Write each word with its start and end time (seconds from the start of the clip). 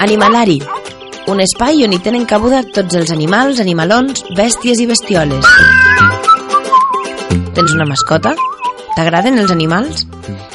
Animalari, 0.00 0.56
un 1.28 1.42
espai 1.44 1.82
on 1.84 1.92
hi 1.92 1.98
tenen 2.00 2.22
cabuda 2.24 2.62
tots 2.76 2.96
els 2.96 3.10
animals, 3.12 3.58
animalons, 3.60 4.22
bèsties 4.38 4.80
i 4.80 4.86
bestioles. 4.88 5.44
Tens 7.58 7.74
una 7.76 7.84
mascota? 7.90 8.32
T'agraden 8.96 9.36
els 9.42 9.52
animals? 9.52 10.06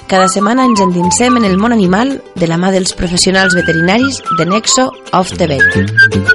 Cada 0.10 0.26
setmana 0.34 0.66
ens 0.66 0.82
endinsem 0.82 1.38
en 1.38 1.46
el 1.46 1.60
món 1.62 1.78
animal 1.78 2.18
de 2.34 2.50
la 2.50 2.58
mà 2.58 2.74
dels 2.74 2.98
professionals 2.98 3.54
veterinaris 3.58 4.24
de 4.40 4.50
Nexo 4.50 4.90
Off 5.14 5.38
the 5.38 5.54
Vet. 5.54 6.35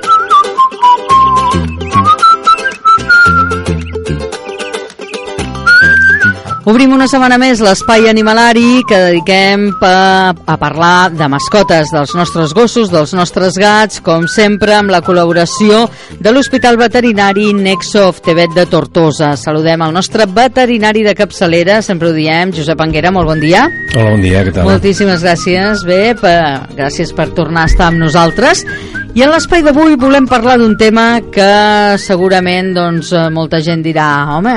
Obrim 6.71 6.93
una 6.95 7.09
setmana 7.11 7.35
més 7.35 7.59
l'espai 7.65 8.05
animalari 8.07 8.85
que 8.87 8.95
dediquem 9.03 9.65
a, 9.83 10.31
a 10.31 10.55
parlar 10.61 11.11
de 11.11 11.27
mascotes, 11.27 11.89
dels 11.91 12.13
nostres 12.15 12.53
gossos, 12.55 12.93
dels 12.93 13.11
nostres 13.17 13.57
gats, 13.59 13.99
com 14.07 14.29
sempre 14.31 14.77
amb 14.77 14.93
la 14.95 15.01
col·laboració 15.03 15.81
de 16.23 16.31
l'Hospital 16.31 16.77
Veterinari 16.79 17.49
Nexo 17.59 18.05
of 18.13 18.21
Tebet 18.23 18.55
de 18.55 18.69
Tortosa. 18.71 19.33
Saludem 19.41 19.83
el 19.83 19.97
nostre 19.97 20.29
veterinari 20.31 21.03
de 21.03 21.17
capçalera, 21.19 21.81
sempre 21.83 22.13
ho 22.13 22.15
diem, 22.15 22.53
Josep 22.55 22.85
Anguera, 22.85 23.11
molt 23.11 23.27
bon 23.33 23.43
dia. 23.43 23.65
Hola, 23.97 24.13
bon 24.13 24.23
dia, 24.23 24.45
què 24.47 24.53
tal? 24.55 24.71
Moltíssimes 24.71 25.25
gràcies, 25.27 25.83
bé, 25.89 26.15
per, 26.21 26.37
gràcies 26.79 27.11
per 27.19 27.33
tornar 27.35 27.65
a 27.65 27.73
estar 27.73 27.89
amb 27.91 27.99
nosaltres. 28.05 28.63
I 29.19 29.27
en 29.27 29.35
l'espai 29.35 29.67
d'avui 29.67 29.99
volem 29.99 30.31
parlar 30.31 30.61
d'un 30.63 30.79
tema 30.79 31.17
que 31.35 31.51
segurament 31.99 32.71
doncs, 32.79 33.11
molta 33.35 33.59
gent 33.59 33.83
dirà, 33.83 34.13
home, 34.37 34.55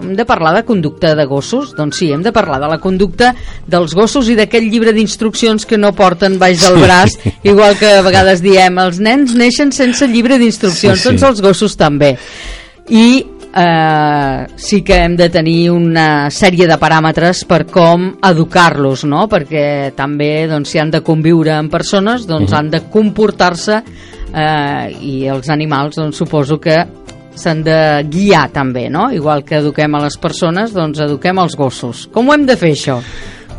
hem 0.00 0.14
de 0.18 0.26
parlar 0.28 0.54
de 0.56 0.64
conducta 0.68 1.14
de 1.14 1.26
gossos? 1.28 1.74
Doncs 1.76 2.00
sí, 2.02 2.10
hem 2.12 2.22
de 2.22 2.32
parlar 2.32 2.60
de 2.62 2.68
la 2.72 2.80
conducta 2.82 3.32
dels 3.66 3.94
gossos 3.94 4.28
i 4.28 4.36
d'aquell 4.38 4.70
llibre 4.70 4.94
d'instruccions 4.96 5.66
que 5.66 5.78
no 5.78 5.92
porten 5.96 6.38
baix 6.40 6.64
del 6.64 6.80
braç, 6.82 7.18
sí. 7.18 7.34
igual 7.52 7.76
que 7.80 7.92
a 7.98 8.06
vegades 8.06 8.42
diem, 8.44 8.78
els 8.82 9.00
nens 9.00 9.36
neixen 9.38 9.72
sense 9.72 10.08
llibre 10.10 10.38
d'instruccions, 10.40 10.98
sí, 10.98 11.02
sí. 11.02 11.08
doncs 11.10 11.28
els 11.30 11.44
gossos 11.44 11.76
també. 11.78 12.16
I 12.90 13.06
eh, 13.54 14.46
sí 14.56 14.82
que 14.82 14.96
hem 15.04 15.16
de 15.16 15.28
tenir 15.30 15.70
una 15.70 16.30
sèrie 16.30 16.68
de 16.70 16.78
paràmetres 16.80 17.44
per 17.48 17.64
com 17.70 18.08
educar-los, 18.30 19.04
no? 19.08 19.26
perquè 19.30 19.92
també 19.96 20.46
doncs, 20.50 20.70
si 20.70 20.80
han 20.82 20.92
de 20.92 21.02
conviure 21.06 21.54
amb 21.56 21.72
persones 21.72 22.26
doncs, 22.26 22.50
uh. 22.50 22.54
-huh. 22.54 22.58
han 22.58 22.70
de 22.70 22.82
comportar-se 22.90 23.82
eh, 24.34 24.96
i 25.00 25.26
els 25.26 25.48
animals 25.48 25.96
doncs, 25.96 26.16
suposo 26.16 26.60
que 26.60 26.78
s'han 27.40 27.64
de 27.66 27.80
guiar 28.12 28.46
també, 28.54 28.86
no? 28.92 29.08
Igual 29.12 29.44
que 29.48 29.58
eduquem 29.58 29.96
a 29.96 30.04
les 30.04 30.16
persones, 30.20 30.74
doncs 30.76 31.02
eduquem 31.06 31.40
als 31.42 31.56
gossos. 31.58 32.06
Com 32.12 32.28
ho 32.28 32.36
hem 32.36 32.46
de 32.48 32.56
fer, 32.60 32.74
això? 32.76 33.00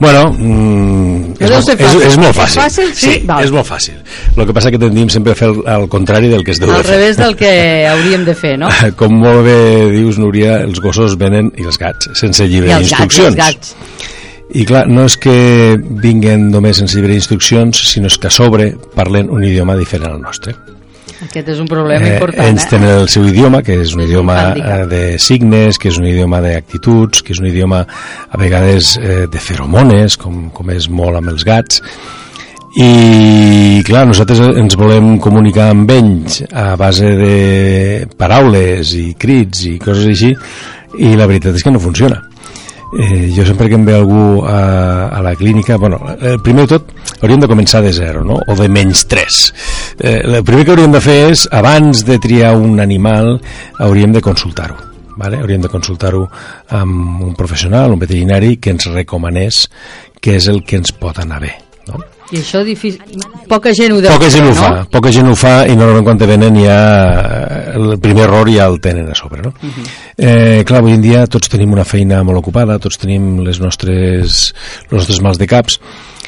Bueno, 0.01 0.31
mm, 0.33 1.35
és, 1.37 1.51
molt, 1.51 1.67
és, 1.75 1.95
és 2.07 2.15
molt 2.17 2.33
fàcil. 2.33 2.47
És 2.49 2.55
fàcil? 2.57 2.87
Sí, 2.97 3.11
sí 3.11 3.41
és 3.45 3.51
molt 3.53 3.67
fàcil. 3.69 3.99
El 4.33 4.47
que 4.49 4.55
passa 4.57 4.71
que 4.73 4.79
tendim 4.81 5.11
sempre 5.13 5.35
a 5.35 5.37
fer 5.37 5.51
el, 5.51 5.59
el 5.75 5.85
contrari 5.93 6.31
del 6.31 6.41
que 6.47 6.55
es 6.55 6.61
deu 6.61 6.71
Al 6.71 6.79
de 6.79 6.87
fer. 6.87 6.95
Al 6.95 6.97
revés 6.97 7.19
del 7.19 7.35
que 7.37 7.51
hauríem 7.91 8.25
de 8.25 8.33
fer, 8.33 8.55
no? 8.57 8.71
Com 9.01 9.19
molt 9.21 9.45
bé 9.45 9.59
dius, 9.93 10.17
Núria, 10.17 10.57
els 10.65 10.81
gossos 10.81 11.19
venen, 11.21 11.53
i 11.53 11.69
els 11.69 11.77
gats, 11.77 12.09
sense 12.17 12.49
llibre 12.49 12.73
d'instruccions. 12.73 13.27
I 13.27 13.29
els 13.29 13.37
gats, 13.37 13.75
I 14.57 14.65
clar, 14.67 14.87
no 14.89 15.05
és 15.07 15.19
que 15.21 15.33
vinguen 16.01 16.49
només 16.51 16.81
sense 16.81 16.97
llibre 16.97 17.13
d'instruccions, 17.13 17.85
sinó 17.93 18.09
és 18.09 18.17
que 18.17 18.27
a 18.27 18.33
sobre 18.33 18.71
parlen 18.97 19.29
un 19.29 19.45
idioma 19.45 19.77
diferent 19.79 20.15
al 20.15 20.21
nostre. 20.25 20.57
Aquest 21.21 21.51
és 21.53 21.59
un 21.61 21.67
problema 21.69 22.05
eh, 22.07 22.15
important. 22.15 22.47
Ells 22.47 22.65
eh? 22.65 22.69
tenen 22.71 22.93
el 23.03 23.09
seu 23.11 23.27
idioma, 23.29 23.61
que 23.65 23.75
és 23.83 23.93
un 23.95 24.01
idioma 24.05 24.37
un 24.55 24.63
eh, 24.63 24.79
de 24.89 25.01
signes, 25.21 25.77
que 25.77 25.91
és 25.91 25.99
un 26.01 26.07
idioma 26.09 26.41
d'actituds, 26.41 27.21
que 27.21 27.35
és 27.35 27.41
un 27.43 27.51
idioma 27.51 27.83
a 27.85 28.41
vegades 28.41 28.95
eh, 28.97 29.27
de 29.31 29.43
feromones, 29.43 30.17
com, 30.21 30.49
com 30.55 30.73
és 30.73 30.89
molt 30.89 31.21
amb 31.21 31.33
els 31.33 31.45
gats, 31.47 31.83
i 32.79 33.81
clar, 33.83 34.05
nosaltres 34.07 34.39
ens 34.55 34.77
volem 34.79 35.17
comunicar 35.19 35.69
amb 35.73 35.91
ells 35.91 36.39
a 36.55 36.69
base 36.79 37.09
de 37.19 37.35
paraules 38.17 38.93
i 38.95 39.09
crits 39.19 39.65
i 39.67 39.73
coses 39.81 40.07
així 40.13 40.31
i 41.03 41.11
la 41.19 41.27
veritat 41.27 41.59
és 41.59 41.65
que 41.67 41.73
no 41.75 41.83
funciona 41.83 42.21
eh, 42.97 43.31
jo 43.35 43.45
sempre 43.45 43.69
que 43.69 43.75
em 43.75 43.85
ve 43.85 43.95
algú 43.95 44.43
a, 44.45 45.07
a 45.07 45.21
la 45.21 45.35
clínica, 45.35 45.77
bueno, 45.77 45.99
eh, 46.19 46.37
primer 46.43 46.67
de 46.67 46.77
tot 46.77 46.91
hauríem 47.21 47.41
de 47.41 47.47
començar 47.47 47.81
de 47.81 47.93
zero, 47.93 48.23
no? 48.25 48.39
o 48.47 48.55
de 48.57 48.67
menys 48.69 49.05
3. 49.07 49.41
Eh, 49.99 50.21
el 50.23 50.43
primer 50.43 50.65
que 50.65 50.75
hauríem 50.75 50.93
de 50.95 51.01
fer 51.03 51.17
és, 51.31 51.47
abans 51.51 52.05
de 52.07 52.19
triar 52.21 52.55
un 52.57 52.79
animal, 52.79 53.35
hauríem 53.79 54.13
de 54.13 54.21
consultar-ho. 54.21 54.77
Vale? 55.17 55.41
Hauríem 55.41 55.61
de 55.61 55.69
consultar-ho 55.69 56.23
amb 56.77 57.21
un 57.27 57.35
professional, 57.35 57.91
un 57.91 57.99
veterinari, 57.99 58.55
que 58.57 58.71
ens 58.73 58.87
recomanés 58.93 59.67
què 60.21 60.37
és 60.39 60.47
el 60.47 60.63
que 60.63 60.79
ens 60.81 60.95
pot 60.95 61.19
anar 61.19 61.41
bé. 61.43 61.53
No? 61.89 61.99
I 62.31 62.39
això 62.39 62.61
difícil... 62.63 63.01
Poca 63.51 63.73
gent 63.75 63.91
ho 63.91 63.99
deu 63.99 64.13
poca 64.13 64.29
gent 64.31 64.47
ho 64.47 64.53
fa, 64.55 64.69
no? 64.71 64.83
Poca 64.93 65.11
gent 65.11 65.27
ho 65.27 65.33
fa 65.35 65.55
i 65.67 65.73
normalment 65.75 66.05
quan 66.07 66.21
te 66.21 66.29
venen 66.29 66.55
ja 66.61 66.77
el 67.75 67.97
primer 68.03 68.23
error 68.29 68.47
ja 68.51 68.69
el 68.71 68.79
tenen 68.83 69.09
a 69.11 69.17
sobre, 69.17 69.41
no? 69.43 69.51
Uh 69.51 69.65
mhm. 69.65 69.73
-huh. 69.73 69.89
eh, 70.17 70.63
clar, 70.63 70.79
avui 70.79 70.93
en 70.93 71.01
dia 71.01 71.25
tots 71.27 71.49
tenim 71.49 71.73
una 71.73 71.83
feina 71.83 72.23
molt 72.23 72.39
ocupada, 72.39 72.79
tots 72.79 72.97
tenim 72.97 73.43
les 73.43 73.59
nostres, 73.59 74.53
els 74.83 74.91
nostres 74.91 75.21
mals 75.21 75.37
de 75.37 75.47
caps 75.47 75.79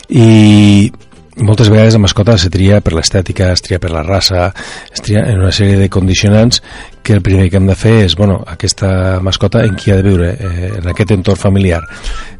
i 0.10 0.92
moltes 1.38 1.70
vegades 1.70 1.94
la 1.94 2.04
mascota 2.04 2.38
se 2.38 2.50
tria 2.54 2.80
per 2.82 2.94
l'estètica, 2.94 3.52
es 3.54 3.64
tria 3.66 3.80
per 3.82 3.92
la 3.94 4.04
raça, 4.06 4.52
es 4.94 5.02
tria 5.02 5.24
en 5.30 5.42
una 5.42 5.52
sèrie 5.56 5.78
de 5.80 5.90
condicionants 5.90 6.62
que 7.04 7.14
el 7.14 7.22
primer 7.22 7.50
que 7.50 7.58
hem 7.58 7.68
de 7.68 7.76
fer 7.76 7.96
és, 8.06 8.16
bueno, 8.16 8.40
aquesta 8.48 9.20
mascota 9.24 9.64
en 9.66 9.76
qui 9.76 9.92
ha 9.92 9.98
de 10.00 10.06
viure, 10.06 10.30
eh, 10.34 10.72
en 10.80 10.90
aquest 10.90 11.12
entorn 11.18 11.40
familiar. 11.40 11.82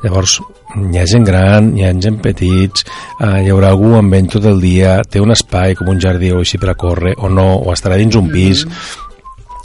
Llavors, 0.04 0.40
hi 0.78 1.00
ha 1.00 1.08
gent 1.10 1.26
gran, 1.28 1.74
hi 1.78 1.88
ha 1.88 1.94
gent 1.94 2.22
petits, 2.24 2.86
eh, 3.20 3.44
hi 3.44 3.52
haurà 3.52 3.74
algú 3.74 3.96
amb 3.98 4.14
ell 4.14 4.30
tot 4.32 4.46
el 4.46 4.62
dia, 4.62 5.00
té 5.04 5.22
un 5.22 5.34
espai 5.36 5.76
com 5.76 5.90
un 5.90 6.00
jardí 6.00 6.32
o 6.32 6.44
així 6.44 6.62
per 6.62 6.72
a 6.72 6.78
córrer, 6.80 7.16
o 7.18 7.30
no, 7.30 7.50
o 7.60 7.74
estarà 7.74 7.98
dins 7.98 8.16
un 8.16 8.30
pis, 8.30 8.66
mm 8.66 8.70
-hmm 8.70 9.13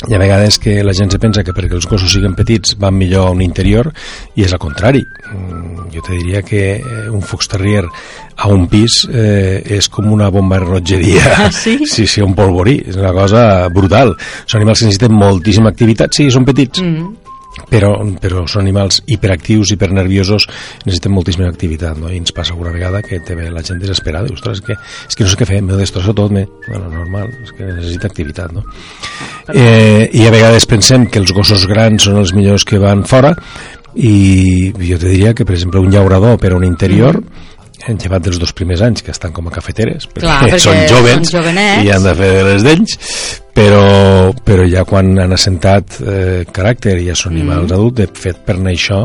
hi 0.06 0.14
ha 0.14 0.19
vegades 0.20 0.60
que 0.62 0.76
la 0.86 0.92
gent 0.94 1.10
se 1.10 1.19
pensa 1.19 1.42
que 1.42 1.53
perquè 1.54 1.75
els 1.75 1.88
gossos 1.91 2.12
siguin 2.12 2.36
petits 2.38 2.76
van 2.78 2.94
millor 2.94 3.26
a 3.26 3.34
un 3.34 3.42
interior 3.42 3.91
i 4.38 4.44
és 4.47 4.54
al 4.54 4.60
contrari. 4.62 5.03
Mm, 5.03 5.88
jo 5.91 6.04
te 6.06 6.14
diria 6.14 6.42
que 6.47 6.62
eh, 6.78 7.09
un 7.10 7.25
fox 7.26 7.50
terrier 7.50 7.82
a 7.82 8.50
un 8.54 8.69
pis 8.70 9.00
eh, 9.10 9.59
és 9.78 9.91
com 9.91 10.06
una 10.14 10.31
bomba 10.31 10.60
de 10.60 10.66
rellotgeria. 10.66 11.25
Ah, 11.34 11.50
sí? 11.50 11.81
sí, 11.94 12.06
sí, 12.06 12.22
un 12.22 12.36
polvorí, 12.38 12.78
és 12.86 13.00
una 13.00 13.10
cosa 13.16 13.42
brutal. 13.75 14.14
Són 14.47 14.60
animals 14.60 14.84
que 14.84 14.92
necessiten 14.92 15.19
moltíssima 15.19 15.75
activitat. 15.75 16.15
Sí, 16.15 16.30
són 16.30 16.47
petits. 16.47 16.84
Mm. 16.84 16.94
-hmm 16.94 17.28
però, 17.69 17.92
però 18.20 18.44
són 18.50 18.62
animals 18.62 19.00
hiperactius, 19.10 19.72
hipernerviosos, 19.75 20.47
necessiten 20.84 21.14
moltíssima 21.14 21.48
activitat, 21.50 21.98
no? 21.98 22.12
I 22.12 22.20
ens 22.20 22.34
passa 22.36 22.54
alguna 22.54 22.72
vegada 22.75 23.03
que 23.03 23.20
ve 23.34 23.48
la 23.50 23.64
gent 23.66 23.81
desesperada, 23.82 24.31
ostres, 24.32 24.60
és 24.60 24.66
que, 24.66 24.76
és 25.09 25.19
que 25.19 25.26
no 25.26 25.32
sé 25.32 25.41
què 25.41 25.48
fer, 25.48 25.60
m'ho 25.64 25.81
destrossa 25.81 26.14
tot, 26.14 26.32
me... 26.34 26.47
bueno, 26.69 26.92
normal, 26.92 27.32
és 27.42 27.53
que 27.56 27.66
necessita 27.72 28.10
activitat, 28.10 28.54
no? 28.54 28.64
Eh, 29.54 30.09
I 30.12 30.28
a 30.28 30.34
vegades 30.34 30.69
pensem 30.69 31.09
que 31.10 31.20
els 31.22 31.34
gossos 31.34 31.66
grans 31.70 32.09
són 32.09 32.20
els 32.22 32.34
millors 32.36 32.66
que 32.69 32.81
van 32.82 33.04
fora, 33.09 33.34
i 33.98 34.70
jo 34.76 34.98
te 35.00 35.09
diria 35.09 35.34
que, 35.34 35.48
per 35.48 35.56
exemple, 35.56 35.82
un 35.82 35.91
llaurador 35.91 36.38
per 36.38 36.53
a 36.53 36.59
un 36.60 36.66
interior, 36.69 37.19
mm 37.19 37.48
llevat 37.87 38.25
dels 38.27 38.39
dos 38.41 38.55
primers 38.56 38.83
anys 38.84 39.05
que 39.05 39.12
estan 39.15 39.34
com 39.34 39.49
a 39.49 39.55
cafeteres 39.55 40.09
perquè, 40.11 40.27
Clar, 40.27 40.41
perquè 40.47 40.62
són 40.62 40.81
jovens 40.91 41.34
són 41.34 41.50
i 41.59 41.93
han 41.93 42.06
de 42.06 42.16
fer 42.19 42.33
les 42.47 42.66
d'ells 42.66 42.97
però, 43.59 44.31
però 44.47 44.65
ja 44.71 44.84
quan 44.87 45.11
han 45.19 45.34
assentat 45.34 45.99
eh, 45.99 46.44
caràcter 46.55 46.94
i 47.00 47.09
ja 47.09 47.16
són 47.19 47.34
mm. 47.34 47.41
animals 47.41 47.75
adults, 47.75 47.97
de 47.99 48.06
fet 48.22 48.43
per 48.47 48.55
anar 48.59 48.75
això 48.75 49.00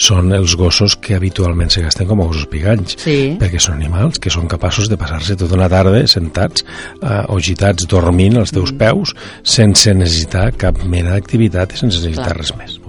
són 0.00 0.32
els 0.36 0.56
gossos 0.56 0.96
que 1.02 1.18
habitualment 1.18 1.72
se 1.72 1.84
gasten 1.84 2.08
com 2.08 2.22
a 2.22 2.28
gossos 2.30 2.48
piganys 2.50 2.96
sí. 3.02 3.18
perquè 3.40 3.60
són 3.60 3.76
animals 3.76 4.20
que 4.22 4.32
són 4.32 4.48
capaços 4.50 4.88
de 4.88 4.98
passar-se 5.00 5.36
tota 5.40 5.58
una 5.58 5.68
tarda 5.72 6.04
sentats 6.10 6.64
eh, 6.64 7.24
o 7.28 7.40
gitats 7.44 7.88
dormint 7.90 8.40
als 8.40 8.54
teus 8.56 8.72
mm. 8.72 8.80
peus 8.80 9.16
sense 9.44 9.92
necessitar 9.96 10.48
cap 10.56 10.80
mena 10.84 11.16
d'activitat 11.16 11.76
i 11.76 11.84
sense 11.84 12.00
necessitar 12.00 12.32
Clar. 12.32 12.40
res 12.40 12.56
més 12.56 12.79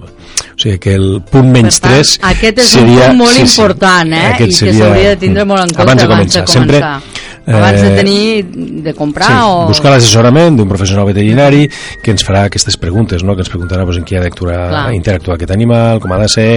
sigui 0.62 0.78
que 0.82 0.94
el 0.98 1.08
punt 1.28 1.50
menys 1.54 1.80
tant, 1.82 1.98
3 1.98 2.14
aquest 2.32 2.62
és 2.62 2.72
seria, 2.78 3.10
un 3.10 3.18
punt 3.18 3.20
molt 3.24 3.36
sí, 3.36 3.44
important 3.48 4.16
eh? 4.18 4.24
i 4.30 4.48
que 4.48 4.76
s'hauria 4.78 5.12
de 5.14 5.20
tindre 5.26 5.46
molt 5.48 5.66
en 5.66 5.76
compte 5.76 5.90
abans 5.90 6.02
de 6.02 6.10
començar, 6.14 6.44
abans 6.46 6.56
de, 6.56 6.58
començar. 6.58 6.94
Sempre, 7.02 7.32
abans 7.46 7.82
de 7.82 7.90
tenir 7.96 8.44
de 8.82 8.94
comprar 8.94 9.26
sí, 9.26 9.46
o... 9.46 9.66
buscar 9.66 9.92
l'assessorament 9.94 10.56
d'un 10.58 10.68
professional 10.70 11.08
veterinari 11.08 11.64
que 12.02 12.14
ens 12.14 12.24
farà 12.26 12.44
aquestes 12.46 12.78
preguntes 12.78 13.24
no? 13.26 13.34
que 13.34 13.42
ens 13.42 13.50
preguntarà 13.50 13.86
pues, 13.88 13.98
en 13.98 14.06
qui 14.06 14.16
ha 14.16 14.22
d'interactuar 14.22 15.36
aquest 15.36 15.54
animal, 15.54 16.00
com 16.02 16.14
ha 16.14 16.20
de 16.22 16.28
ser 16.30 16.48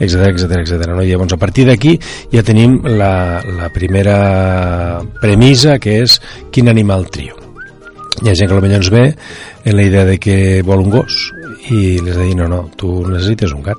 etc 0.00 0.30
etc 0.32 0.62
etc. 0.62 0.88
No? 0.88 1.02
I 1.04 1.12
llavors 1.12 1.36
a 1.36 1.40
partir 1.40 1.66
d'aquí 1.68 1.98
ja 2.32 2.44
tenim 2.46 2.80
la, 2.96 3.42
la 3.44 3.68
primera 3.74 5.02
premissa 5.20 5.78
que 5.78 6.00
és 6.04 6.20
quin 6.50 6.72
animal 6.72 7.08
trio 7.12 7.36
hi 8.20 8.28
ha 8.28 8.36
gent 8.36 8.50
que 8.50 8.56
potser 8.56 8.76
ens 8.80 8.90
ve 8.92 9.04
en 9.64 9.76
la 9.76 9.84
idea 9.84 10.04
de 10.08 10.18
que 10.18 10.62
vol 10.66 10.86
un 10.86 10.90
gos 10.96 11.20
i 11.70 11.98
les 12.02 12.16
de 12.16 12.24
dir, 12.24 12.36
no, 12.36 12.48
no, 12.48 12.64
tu 12.76 13.00
necessites 13.08 13.52
un 13.56 13.62
gat 13.62 13.78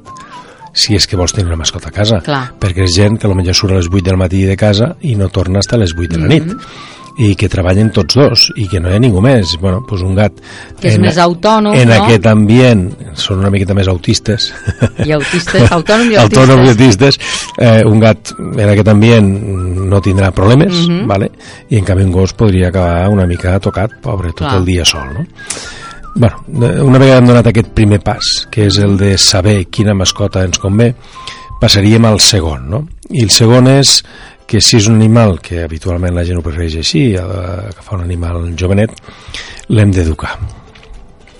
si 0.73 0.95
és 0.95 1.05
que 1.07 1.17
vols 1.19 1.33
tenir 1.35 1.49
una 1.49 1.59
mascota 1.59 1.89
a 1.89 1.95
casa 1.95 2.21
Clar. 2.23 2.53
perquè 2.59 2.85
és 2.87 2.95
gent 2.95 3.17
que 3.19 3.27
potser 3.27 3.53
surt 3.57 3.75
a 3.75 3.81
les 3.81 3.91
8 3.91 4.05
del 4.07 4.17
matí 4.17 4.45
de 4.47 4.55
casa 4.55 4.95
i 5.01 5.17
no 5.19 5.27
torna 5.29 5.59
fins 5.59 5.73
a 5.73 5.81
les 5.83 5.93
8 5.97 6.07
de 6.15 6.19
la 6.19 6.27
nit 6.27 6.45
mm 6.45 6.57
-hmm 6.57 6.99
i 7.19 7.33
que 7.35 7.49
treballen 7.51 7.91
tots 7.91 8.15
dos 8.15 8.45
i 8.59 8.67
que 8.71 8.79
no 8.79 8.89
hi 8.89 8.95
ha 8.95 9.01
ningú 9.01 9.21
més 9.23 9.57
bueno, 9.61 9.81
doncs 9.87 10.03
un 10.07 10.15
gat 10.15 10.37
que 10.79 10.87
és 10.87 10.95
en, 10.95 11.01
més 11.05 11.17
autònom 11.21 11.75
en 11.75 11.89
no? 11.89 11.97
aquest 12.05 12.27
ambient 12.31 12.85
són 13.19 13.41
una 13.43 13.51
miqueta 13.53 13.75
més 13.77 13.89
autistes 13.91 14.51
i 15.05 15.11
autistes, 15.11 15.67
autònom 15.71 16.11
i 16.13 16.15
autistes 16.15 16.39
autònom 16.41 16.63
i 16.65 16.71
autistes 16.73 17.19
eh, 17.59 17.83
un 17.85 17.99
gat 17.99 18.33
en 18.39 18.63
aquest 18.69 18.93
ambient 18.93 19.29
no 19.91 19.99
tindrà 19.99 20.31
problemes, 20.31 20.87
Mhm. 20.87 21.01
-hmm. 21.01 21.07
vale? 21.07 21.31
i 21.69 21.77
en 21.77 21.83
canvi 21.83 22.03
un 22.03 22.11
gos 22.11 22.33
podria 22.33 22.69
acabar 22.69 23.09
una 23.09 23.25
mica 23.25 23.59
tocat, 23.59 23.91
pobre, 24.01 24.29
tot 24.29 24.47
Clar. 24.47 24.57
el 24.57 24.65
dia 24.65 24.85
sol, 24.85 25.13
no? 25.13 25.25
Bueno, 26.15 26.43
una 26.83 26.99
vegada 26.99 27.19
hem 27.19 27.29
donat 27.29 27.47
aquest 27.51 27.71
primer 27.77 28.01
pas, 28.03 28.31
que 28.51 28.67
és 28.69 28.79
el 28.83 28.97
de 28.99 29.15
saber 29.21 29.65
quina 29.71 29.95
mascota 29.97 30.43
ens 30.47 30.59
convé, 30.61 30.91
passaríem 31.61 32.05
al 32.09 32.19
segon, 32.23 32.69
no? 32.69 32.83
I 33.11 33.25
el 33.25 33.33
segon 33.33 33.69
és 33.71 33.99
que 34.47 34.59
si 34.59 34.77
és 34.81 34.87
un 34.91 34.97
animal, 34.99 35.37
que 35.39 35.61
habitualment 35.63 36.15
la 36.15 36.25
gent 36.27 36.39
ho 36.39 36.43
prefereix 36.43 36.79
així, 36.81 37.11
eh, 37.15 37.21
agafar 37.21 37.99
un 37.99 38.07
animal 38.07 38.49
jovenet, 38.59 38.97
l'hem 39.69 39.93
d'educar. 39.95 40.35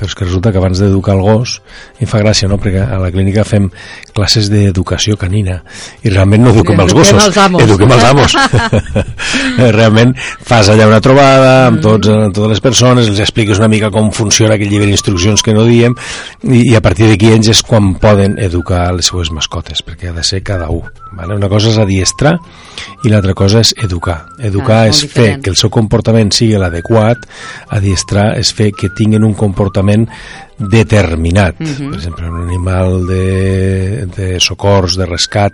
Però 0.02 0.10
és 0.10 0.16
que 0.18 0.26
resulta 0.26 0.50
que 0.50 0.58
abans 0.58 0.80
d'educar 0.82 1.14
el 1.14 1.22
gos, 1.22 1.60
i 2.02 2.08
fa 2.10 2.18
gràcia, 2.24 2.50
no?, 2.50 2.58
perquè 2.58 2.82
a 2.82 2.98
la 2.98 3.12
clínica 3.14 3.44
fem 3.46 3.68
classes 4.16 4.50
d'educació 4.50 5.14
canina, 5.22 5.60
i 6.02 6.10
realment 6.10 6.42
no 6.48 6.54
eduquem 6.56 6.82
els 6.82 6.96
gossos, 6.98 7.22
els 7.22 7.38
amos. 7.38 7.62
eduquem 7.68 7.94
els 7.94 8.08
amos. 8.10 8.36
realment 9.78 10.16
fas 10.18 10.72
allà 10.74 10.90
una 10.90 11.02
trobada 11.06 11.54
amb, 11.68 11.84
tots, 11.86 12.10
amb 12.10 12.34
totes 12.34 12.56
les 12.56 12.64
persones, 12.66 13.12
els 13.14 13.22
expliques 13.22 13.62
una 13.62 13.70
mica 13.70 13.92
com 13.94 14.10
funciona 14.10 14.58
aquell 14.58 14.74
llibre 14.74 14.90
d'instruccions 14.90 15.46
que 15.46 15.54
no 15.54 15.68
diem, 15.70 15.94
i, 16.50 16.66
i 16.72 16.76
a 16.76 16.82
partir 16.82 17.12
d'aquí 17.12 17.30
ells 17.36 17.54
és 17.54 17.62
quan 17.62 17.94
poden 18.02 18.40
educar 18.42 18.88
les 18.98 19.14
seues 19.14 19.30
mascotes, 19.32 19.86
perquè 19.86 20.10
ha 20.10 20.18
de 20.18 20.26
ser 20.26 20.42
cada 20.42 20.72
un. 20.74 20.90
Vale? 21.14 21.36
Una 21.36 21.50
cosa 21.52 21.70
és 21.70 21.78
adiestrar 21.78 22.38
i 23.04 23.12
l'altra 23.12 23.36
cosa 23.38 23.62
és 23.62 23.76
educar. 23.84 24.22
Educar 24.40 24.82
Ah, 24.82 24.88
és 24.88 25.02
molt 25.04 25.14
fer 25.14 25.28
que 25.44 25.52
el 25.52 25.58
seu 25.60 25.70
comportament 25.74 26.32
sigui 26.34 26.56
l'adequat, 26.60 27.26
adiestrar 27.76 28.32
és 28.40 28.54
fer 28.56 28.72
que 28.78 28.90
tinguin 28.96 29.26
un 29.28 29.36
comportament 29.38 29.91
determinat. 30.58 31.56
Mhm. 31.60 31.90
Per 31.90 31.98
exemple, 31.98 32.30
un 32.30 32.42
animal 32.48 33.08
de, 33.08 34.06
de 34.16 34.40
socors, 34.40 34.96
de 34.96 35.06
rescat, 35.06 35.54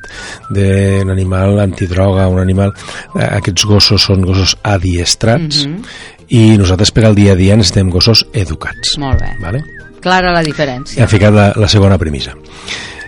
de, 0.49 1.01
un 1.03 1.11
animal 1.11 1.59
antidroga, 1.59 2.27
un 2.27 2.39
animal... 2.39 2.73
eh, 3.15 3.23
Aquests 3.37 3.65
gossos 3.65 4.01
són 4.03 4.21
gossos 4.25 4.57
adiestrats 4.63 5.65
Mhm. 5.65 5.81
i 6.29 6.57
nosaltres 6.57 6.91
per 6.91 7.05
al 7.05 7.15
dia 7.15 7.31
a 7.33 7.35
dia 7.39 7.55
necessitem 7.55 7.89
gossos 7.89 8.25
educats. 8.33 8.97
Molt 8.99 9.21
bé. 9.21 9.31
Vale? 9.41 9.63
Clara 10.01 10.31
la 10.33 10.43
diferència. 10.43 11.01
han 11.01 11.07
ficat 11.09 11.33
la, 11.33 11.53
la 11.55 11.67
segona 11.67 11.97
premissa. 11.97 12.33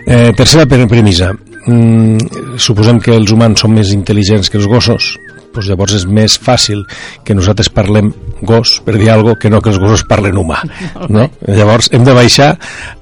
Eh, 0.06 0.32
tercera 0.36 0.64
pre- 0.66 0.86
premissa. 0.88 1.32
Mm, 1.66 2.56
suposem 2.56 2.98
que 3.04 3.12
els 3.14 3.30
humans 3.30 3.60
són 3.60 3.74
més 3.76 3.90
intel·ligents 3.92 4.48
que 4.50 4.56
els 4.56 4.66
gossos, 4.66 5.18
doncs 5.54 5.68
llavors 5.70 5.94
és 5.98 6.06
més 6.06 6.36
fàcil 6.40 6.84
que 7.26 7.34
nosaltres 7.34 7.70
parlem 7.74 8.12
gos, 8.46 8.78
per 8.84 8.96
dir 8.96 9.10
alguna 9.10 9.34
cosa, 9.34 9.40
que 9.42 9.50
no 9.52 9.60
que 9.60 9.72
els 9.72 9.80
gossos 9.82 10.06
parlen 10.08 10.38
humà. 10.40 10.62
No? 11.10 11.26
Llavors 11.48 11.90
hem 11.94 12.04
de 12.06 12.14
baixar 12.14 12.52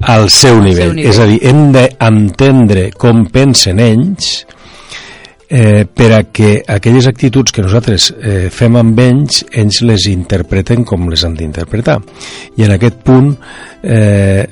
al 0.01 0.31
seu 0.33 0.63
nivell. 0.63 0.95
nivell. 0.97 1.11
És 1.11 1.19
a 1.21 1.27
dir, 1.29 1.41
hem 1.45 1.69
d'entendre 1.75 2.89
com 2.97 3.27
pensen 3.33 3.83
ells 3.85 4.31
eh, 5.49 5.85
per 5.85 6.13
a 6.15 6.23
que 6.33 6.63
aquelles 6.67 7.09
actituds 7.11 7.53
que 7.53 7.65
nosaltres 7.65 8.11
eh, 8.17 8.49
fem 8.53 8.79
amb 8.81 9.01
ells, 9.03 9.43
ells 9.53 9.83
les 9.89 10.09
interpreten 10.13 10.85
com 10.89 11.09
les 11.11 11.25
han 11.25 11.37
d'interpretar. 11.39 11.99
I 12.57 12.69
en 12.69 12.77
aquest 12.77 13.03
punt 13.05 13.33
eh, 13.83 14.47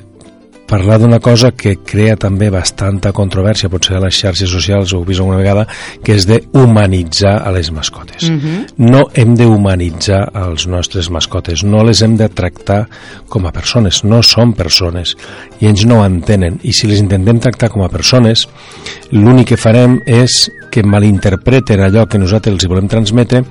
parlar 0.67 0.99
d'una 0.99 1.19
cosa 1.23 1.53
que 1.55 1.77
crea 1.87 2.17
també 2.19 2.49
bastanta 2.51 3.13
controvèrsia, 3.15 3.71
potser 3.71 3.97
a 3.97 4.03
les 4.03 4.19
xarxes 4.19 4.51
socials 4.51 4.93
ho 4.93 4.99
heu 4.99 5.07
vist 5.07 5.23
alguna 5.23 5.39
vegada, 5.39 5.65
que 6.03 6.17
és 6.17 6.27
de 6.27 6.41
humanitzar 6.53 7.37
a 7.47 7.53
les 7.55 7.71
mascotes. 7.71 8.29
Mhm. 8.29 8.65
No 8.77 9.07
hem 9.13 9.35
de 9.35 9.45
humanitzar 9.45 10.29
als 10.33 10.67
nostres 10.67 11.09
mascotes, 11.09 11.63
no 11.63 11.83
les 11.83 12.01
hem 12.01 12.17
de 12.17 12.29
tractar 12.29 12.87
com 13.29 13.45
a 13.47 13.51
persones, 13.51 14.03
no 14.03 14.21
són 14.21 14.53
persones 14.53 15.15
i 15.59 15.67
ells 15.67 15.85
no 15.85 16.01
ho 16.01 16.05
entenen 16.05 16.59
i 16.63 16.73
si 16.73 16.87
les 16.87 16.99
intentem 16.99 17.39
tractar 17.39 17.69
com 17.69 17.83
a 17.83 17.89
persones 17.89 18.47
l'únic 19.11 19.53
que 19.53 19.57
farem 19.57 20.01
és 20.05 20.49
que 20.77 20.85
malinterpreten 20.85 21.81
allò 21.81 22.05
que 22.05 22.21
nosaltres 22.21 22.53
els 22.53 22.69
volem 22.69 22.85
transmetre 22.91 23.41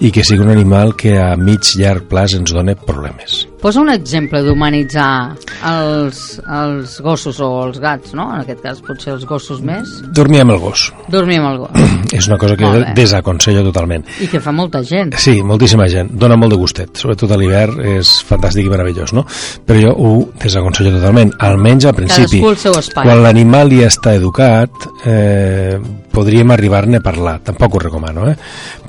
i 0.00 0.08
que 0.14 0.24
sigui 0.24 0.46
un 0.46 0.54
animal 0.54 0.94
que 0.96 1.18
a 1.20 1.34
mig 1.36 1.74
llarg 1.76 2.08
plaç 2.08 2.38
ens 2.38 2.54
dona 2.56 2.72
problemes. 2.74 3.44
Posa 3.60 3.82
un 3.82 3.90
exemple 3.92 4.40
d'humanitzar 4.40 5.36
els, 5.68 6.20
els 6.48 6.94
gossos 7.04 7.36
o 7.44 7.50
els 7.66 7.76
gats, 7.82 8.14
no? 8.16 8.30
En 8.32 8.40
aquest 8.40 8.62
cas 8.64 8.80
potser 8.86 9.12
els 9.12 9.26
gossos 9.28 9.60
més. 9.60 9.90
Dormir 10.16 10.40
amb 10.46 10.54
el 10.54 10.62
gos. 10.62 10.86
Dormir 11.12 11.42
amb 11.42 11.50
el 11.50 11.58
gos. 11.66 11.90
És 12.16 12.30
una 12.30 12.38
cosa 12.40 12.56
que 12.56 12.64
jo 12.64 12.80
desaconsello 12.96 13.66
totalment. 13.68 14.08
I 14.24 14.30
que 14.32 14.40
fa 14.40 14.54
molta 14.56 14.80
gent. 14.86 15.12
Sí, 15.20 15.42
moltíssima 15.44 15.90
gent. 15.92 16.14
Dóna 16.16 16.40
molt 16.40 16.56
de 16.56 16.60
gustet. 16.62 16.96
Sobretot 16.96 17.36
a 17.36 17.40
l'hivern 17.40 17.84
és 17.98 18.16
fantàstic 18.24 18.64
i 18.64 18.72
meravellós, 18.72 19.12
no? 19.12 19.26
Però 19.68 19.84
jo 19.84 19.92
ho 19.92 20.14
desaconsello 20.40 20.96
totalment. 20.96 21.36
Almenys 21.44 21.90
al 21.90 21.98
principi. 22.00 22.40
Cadascú 22.40 22.54
el 22.54 22.60
seu 22.64 22.80
espai. 22.80 23.10
Quan 23.10 23.20
l'animal 23.26 23.76
ja 23.76 23.92
està 23.92 24.16
educat, 24.16 24.88
eh, 25.04 25.76
podríem 26.16 26.56
arribar-ne 26.70 26.98
a 26.98 27.02
parlar. 27.02 27.40
Tampoc 27.42 27.74
ho 27.74 27.78
recomano, 27.78 28.28
eh? 28.30 28.36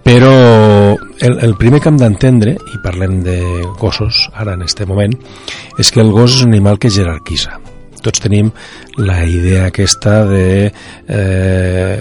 Però 0.04 0.32
el, 1.20 1.40
el 1.42 1.56
primer 1.58 1.82
que 1.82 1.90
hem 1.90 1.98
d'entendre, 1.98 2.56
i 2.56 2.82
parlem 2.84 3.22
de 3.26 3.40
gossos 3.80 4.30
ara 4.34 4.54
en 4.54 4.62
este 4.62 4.86
moment, 4.86 5.14
és 5.78 5.92
que 5.92 6.02
el 6.02 6.12
gos 6.12 6.38
és 6.38 6.46
un 6.46 6.54
animal 6.54 6.80
que 6.80 6.94
jerarquitza. 6.94 7.60
Tots 8.02 8.22
tenim 8.22 8.50
la 8.98 9.24
idea 9.26 9.66
aquesta 9.68 10.26
de 10.26 10.72
eh, 11.08 11.98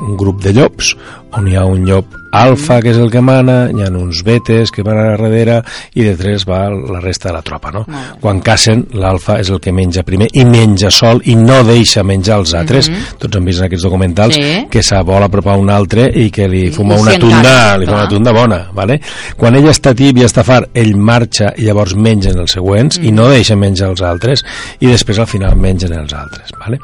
un 0.00 0.16
grup 0.16 0.42
de 0.42 0.52
llops 0.54 0.94
on 1.36 1.48
hi 1.48 1.56
ha 1.58 1.64
un 1.68 1.84
llop 1.84 2.14
alfa 2.32 2.78
que 2.84 2.90
és 2.92 2.98
el 3.00 3.08
que 3.08 3.22
mana, 3.24 3.70
hi 3.72 3.80
ha 3.84 3.88
uns 3.96 4.18
betes 4.24 4.68
que 4.72 4.82
van 4.84 4.98
a 5.00 5.04
darrere 5.14 5.62
i 5.96 6.04
de 6.04 6.12
tres 6.16 6.44
va 6.48 6.66
la 6.68 7.00
resta 7.00 7.30
de 7.30 7.34
la 7.38 7.42
tropa 7.44 7.70
no? 7.72 7.86
Quan 8.20 8.42
cacen 8.44 8.82
l'alfa 9.00 9.38
és 9.40 9.48
el 9.52 9.60
que 9.64 9.72
menja 9.72 10.02
primer 10.04 10.28
i 10.36 10.44
menja 10.44 10.90
sol 10.92 11.22
i 11.24 11.36
no 11.40 11.62
deixa 11.64 12.04
menjar 12.04 12.36
els 12.42 12.52
altres 12.56 12.90
tots 13.20 13.36
han 13.36 13.48
vist 13.48 13.62
en 13.62 13.68
aquests 13.68 13.86
documentals 13.88 14.36
Sí. 14.38 14.66
que 14.70 14.82
se 14.84 15.00
vol 15.08 15.24
apropar 15.24 15.54
a 15.54 15.60
un 15.60 15.70
altre 15.72 16.04
i 16.20 16.28
que 16.30 16.46
li 16.48 16.66
fuma 16.70 16.98
i 16.98 17.00
una 17.00 17.14
tunda 17.18 17.76
li 17.80 17.86
clar. 17.88 17.96
una 17.96 18.08
tunda 18.08 18.32
bona 18.36 18.60
vale? 18.76 19.00
quan 19.36 19.56
ell 19.56 19.68
està 19.72 19.94
tip 19.96 20.20
i 20.20 20.24
està 20.28 20.44
fart 20.44 20.68
ell 20.76 20.94
marxa 20.96 21.54
i 21.56 21.64
llavors 21.64 21.96
mengen 21.96 22.38
els 22.38 22.52
següents 22.52 23.00
i 23.02 23.12
no 23.12 23.28
deixa 23.32 23.56
menjar 23.56 23.88
els 23.94 24.04
altres 24.04 24.44
i 24.80 24.86
després 24.92 25.18
al 25.18 25.26
final 25.32 25.56
mengen 25.78 25.94
els 26.02 26.14
altres 26.14 26.50
vale? 26.58 26.78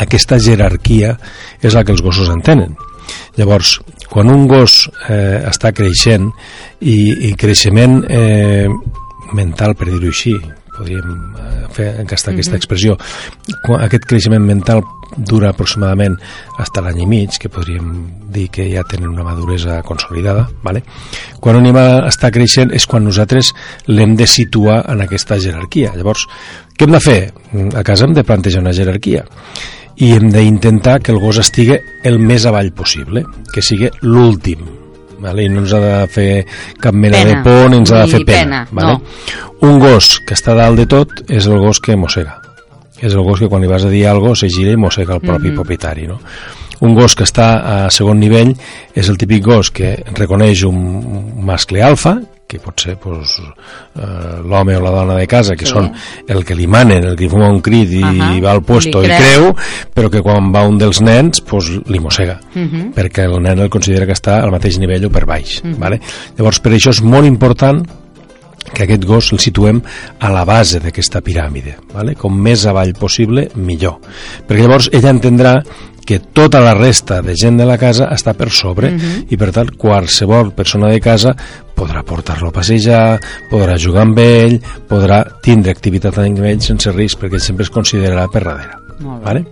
aquesta 0.00 0.38
jerarquia 0.40 1.14
és 1.60 1.74
la 1.74 1.84
que 1.84 1.92
els 1.92 2.02
gossos 2.02 2.30
entenen 2.32 2.76
llavors 3.36 3.76
quan 4.10 4.30
un 4.32 4.46
gos 4.48 4.86
eh, 5.10 5.44
està 5.46 5.72
creixent 5.76 6.30
i, 6.80 7.28
i 7.28 7.34
creixement 7.38 8.00
eh, 8.08 8.68
mental 9.36 9.76
per 9.76 9.90
dir-ho 9.90 10.08
així 10.08 10.34
podríem 10.76 11.12
eh, 11.12 11.66
fer 11.76 11.90
aquesta, 12.02 12.32
aquesta 12.32 12.56
expressió 12.56 12.96
quan 13.66 13.84
aquest 13.84 14.08
creixement 14.08 14.44
mental 14.48 14.82
dura 15.16 15.50
aproximadament 15.50 16.18
fins 16.56 16.82
l'any 16.84 17.02
i 17.02 17.08
mig 17.08 17.38
que 17.40 17.50
podríem 17.52 17.92
dir 18.32 18.48
que 18.52 18.68
ja 18.70 18.84
tenen 18.84 19.08
una 19.08 19.24
maduresa 19.24 19.82
consolidada 19.82 20.46
vale? 20.62 20.82
quan 21.40 21.56
un 21.56 21.64
animal 21.64 22.06
està 22.08 22.30
creixent 22.30 22.74
és 22.76 22.86
quan 22.86 23.04
nosaltres 23.04 23.52
l'hem 23.88 24.16
de 24.16 24.26
situar 24.26 24.82
en 24.92 25.02
aquesta 25.04 25.38
jerarquia 25.40 25.94
llavors, 25.96 26.26
què 26.76 26.86
hem 26.86 26.96
de 26.96 27.00
fer? 27.00 27.20
a 27.74 27.82
casa 27.82 28.06
hem 28.06 28.14
de 28.14 28.24
plantejar 28.24 28.62
una 28.64 28.76
jerarquia 28.76 29.24
i 29.96 30.12
hem 30.12 30.28
d'intentar 30.32 31.00
que 31.00 31.12
el 31.12 31.20
gos 31.20 31.38
estigui 31.40 31.78
el 32.04 32.18
més 32.20 32.44
avall 32.44 32.68
possible, 32.76 33.22
que 33.52 33.64
sigui 33.64 33.88
l'últim 34.02 34.66
vale? 35.18 35.46
i 35.46 35.52
no 35.52 35.64
ens 35.64 35.72
ha 35.72 35.80
de 35.80 35.94
fer 36.12 36.30
cap 36.80 36.94
mena 36.94 37.22
Pena. 37.22 37.30
de 37.30 37.44
por 37.46 37.70
ni 37.70 37.80
ens 37.80 37.92
ha 37.92 38.04
de 38.04 38.16
fer 38.18 38.24
pena, 38.24 38.64
pena, 38.66 38.66
vale? 38.72 38.98
un 39.66 39.78
gos 39.80 40.18
que 40.26 40.36
està 40.36 40.56
dalt 40.58 40.82
de 40.82 40.90
tot 40.90 41.22
és 41.28 41.48
el 41.48 41.58
gos 41.62 41.80
que 41.80 41.96
mossega 41.96 42.45
és 43.02 43.12
el 43.12 43.22
gos 43.22 43.38
que 43.40 43.48
quan 43.48 43.62
li 43.62 43.68
vas 43.68 43.84
a 43.84 43.90
dir 43.90 44.06
alguna 44.06 44.30
cosa 44.30 44.46
se 44.46 44.54
gira 44.54 44.72
i 44.72 44.76
mossega 44.76 45.14
el 45.14 45.20
propi 45.20 45.50
propietari 45.50 46.06
no? 46.06 46.18
un 46.80 46.94
gos 46.94 47.14
que 47.16 47.24
està 47.24 47.86
a 47.86 47.90
segon 47.90 48.18
nivell 48.20 48.54
és 48.94 49.08
el 49.08 49.16
típic 49.18 49.44
gos 49.44 49.70
que 49.70 49.94
reconeix 50.14 50.62
un 50.64 51.44
mascle 51.44 51.82
alfa 51.82 52.18
que 52.46 52.60
pot 52.62 52.78
ser 52.78 52.94
pues, 52.96 53.40
eh, 53.98 54.38
l'home 54.44 54.76
o 54.76 54.80
la 54.80 54.90
dona 54.94 55.16
de 55.16 55.26
casa, 55.26 55.56
que 55.56 55.66
Sí. 55.66 55.72
són 55.72 55.88
el 56.28 56.44
que 56.44 56.54
li 56.54 56.68
manen, 56.68 57.02
el 57.02 57.16
que 57.16 57.26
fuma 57.28 57.48
un 57.50 57.58
crit 57.60 57.90
i 57.90 58.02
Ahà, 58.04 58.28
va 58.40 58.52
al 58.52 58.62
puesto 58.62 59.02
i 59.02 59.08
creu. 59.08 59.48
però 59.92 60.08
que 60.08 60.22
quan 60.22 60.52
va 60.54 60.62
un 60.62 60.78
dels 60.78 61.00
nens 61.02 61.40
pues, 61.40 61.72
li 61.88 61.98
mossega, 61.98 62.38
Mhm. 62.54 62.92
perquè 62.94 63.24
el 63.24 63.42
nen 63.42 63.58
el 63.58 63.68
considera 63.68 64.06
que 64.06 64.12
està 64.12 64.40
al 64.44 64.52
mateix 64.52 64.78
nivell 64.78 65.06
o 65.06 65.10
per 65.10 65.26
baix. 65.26 65.60
vale? 65.76 66.00
Llavors, 66.38 66.60
per 66.60 66.70
això 66.72 66.90
és 66.90 67.02
molt 67.02 67.26
important 67.26 67.82
que 68.72 68.84
aquest 68.84 69.04
gos 69.08 69.32
el 69.32 69.42
situem 69.42 69.82
a 70.20 70.30
la 70.32 70.44
base 70.48 70.80
d'aquesta 70.82 71.22
piràmide, 71.24 71.76
vale? 71.94 72.14
com 72.14 72.34
més 72.34 72.66
avall 72.66 72.94
possible, 72.98 73.48
millor. 73.56 74.00
Perquè 74.46 74.64
llavors 74.64 74.90
ella 74.92 75.12
entendrà 75.14 75.60
que 76.06 76.20
tota 76.20 76.60
la 76.62 76.72
resta 76.72 77.20
de 77.20 77.34
gent 77.34 77.58
de 77.58 77.66
la 77.66 77.76
casa 77.76 78.06
està 78.14 78.32
per 78.38 78.48
sobre 78.54 78.92
i 79.28 79.36
per 79.36 79.50
tant 79.52 79.72
qualsevol 79.74 80.52
persona 80.54 80.92
de 80.92 81.00
casa 81.02 81.34
podrà 81.76 82.04
portar-lo 82.06 82.52
a 82.52 82.54
passejar, 82.54 83.18
podrà 83.50 83.74
jugar 83.76 84.06
amb 84.06 84.22
ell, 84.22 84.60
podrà 84.88 85.24
tindre 85.42 85.74
activitat 85.74 86.22
amb 86.22 86.46
ell 86.46 86.62
sense 86.62 86.94
risc 86.94 87.20
perquè 87.20 87.42
sempre 87.42 87.66
es 87.66 87.74
considerarà 87.74 88.30
per 88.30 88.46
darrere. 88.46 88.82
Vale? 89.02 89.44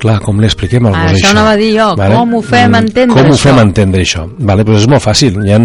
Clar, 0.00 0.18
com 0.20 0.40
li 0.40 0.46
expliquem 0.46 0.84
al 0.86 0.94
Ah, 0.94 1.02
gos 1.06 1.12
això 1.16 1.26
això? 1.28 1.30
anava 1.32 1.50
a 1.54 1.56
dir 1.56 1.70
jo, 1.78 1.86
com 1.96 2.34
ho 2.34 2.40
fem 2.42 2.70
Mm, 2.70 2.74
entendre 2.74 3.14
Com 3.16 3.30
ho 3.30 3.34
això? 3.34 3.42
fem 3.48 3.58
entendre 3.62 4.02
això? 4.02 4.26
Vale, 4.38 4.64
pues 4.64 4.82
és 4.82 4.88
molt 4.88 5.02
fàcil. 5.02 5.38
Hi 5.46 5.52
ha 5.54 5.60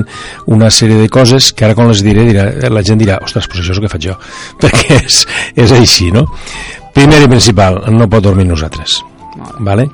una 0.48 0.70
sèrie 0.70 0.98
de 1.02 1.10
coses 1.10 1.52
que 1.54 1.66
ara 1.66 1.76
quan 1.76 1.88
les 1.90 2.04
diré, 2.04 2.24
dirà, 2.26 2.70
la 2.70 2.82
gent 2.84 3.00
dirà, 3.00 3.18
ostres, 3.24 3.48
pues 3.48 3.60
això 3.60 3.72
és 3.72 3.78
el 3.78 3.84
que 3.84 3.90
faig 3.90 4.02
jo. 4.08 4.16
Perquè 4.62 5.02
és, 5.06 5.26
és 5.56 5.72
així, 5.72 6.12
no? 6.12 6.26
Primer 6.94 7.22
i 7.24 7.28
principal, 7.28 7.84
no 7.92 8.08
pot 8.10 8.24
dormir 8.24 8.46
nosaltres. 8.46 9.02
Vale? 9.60 9.90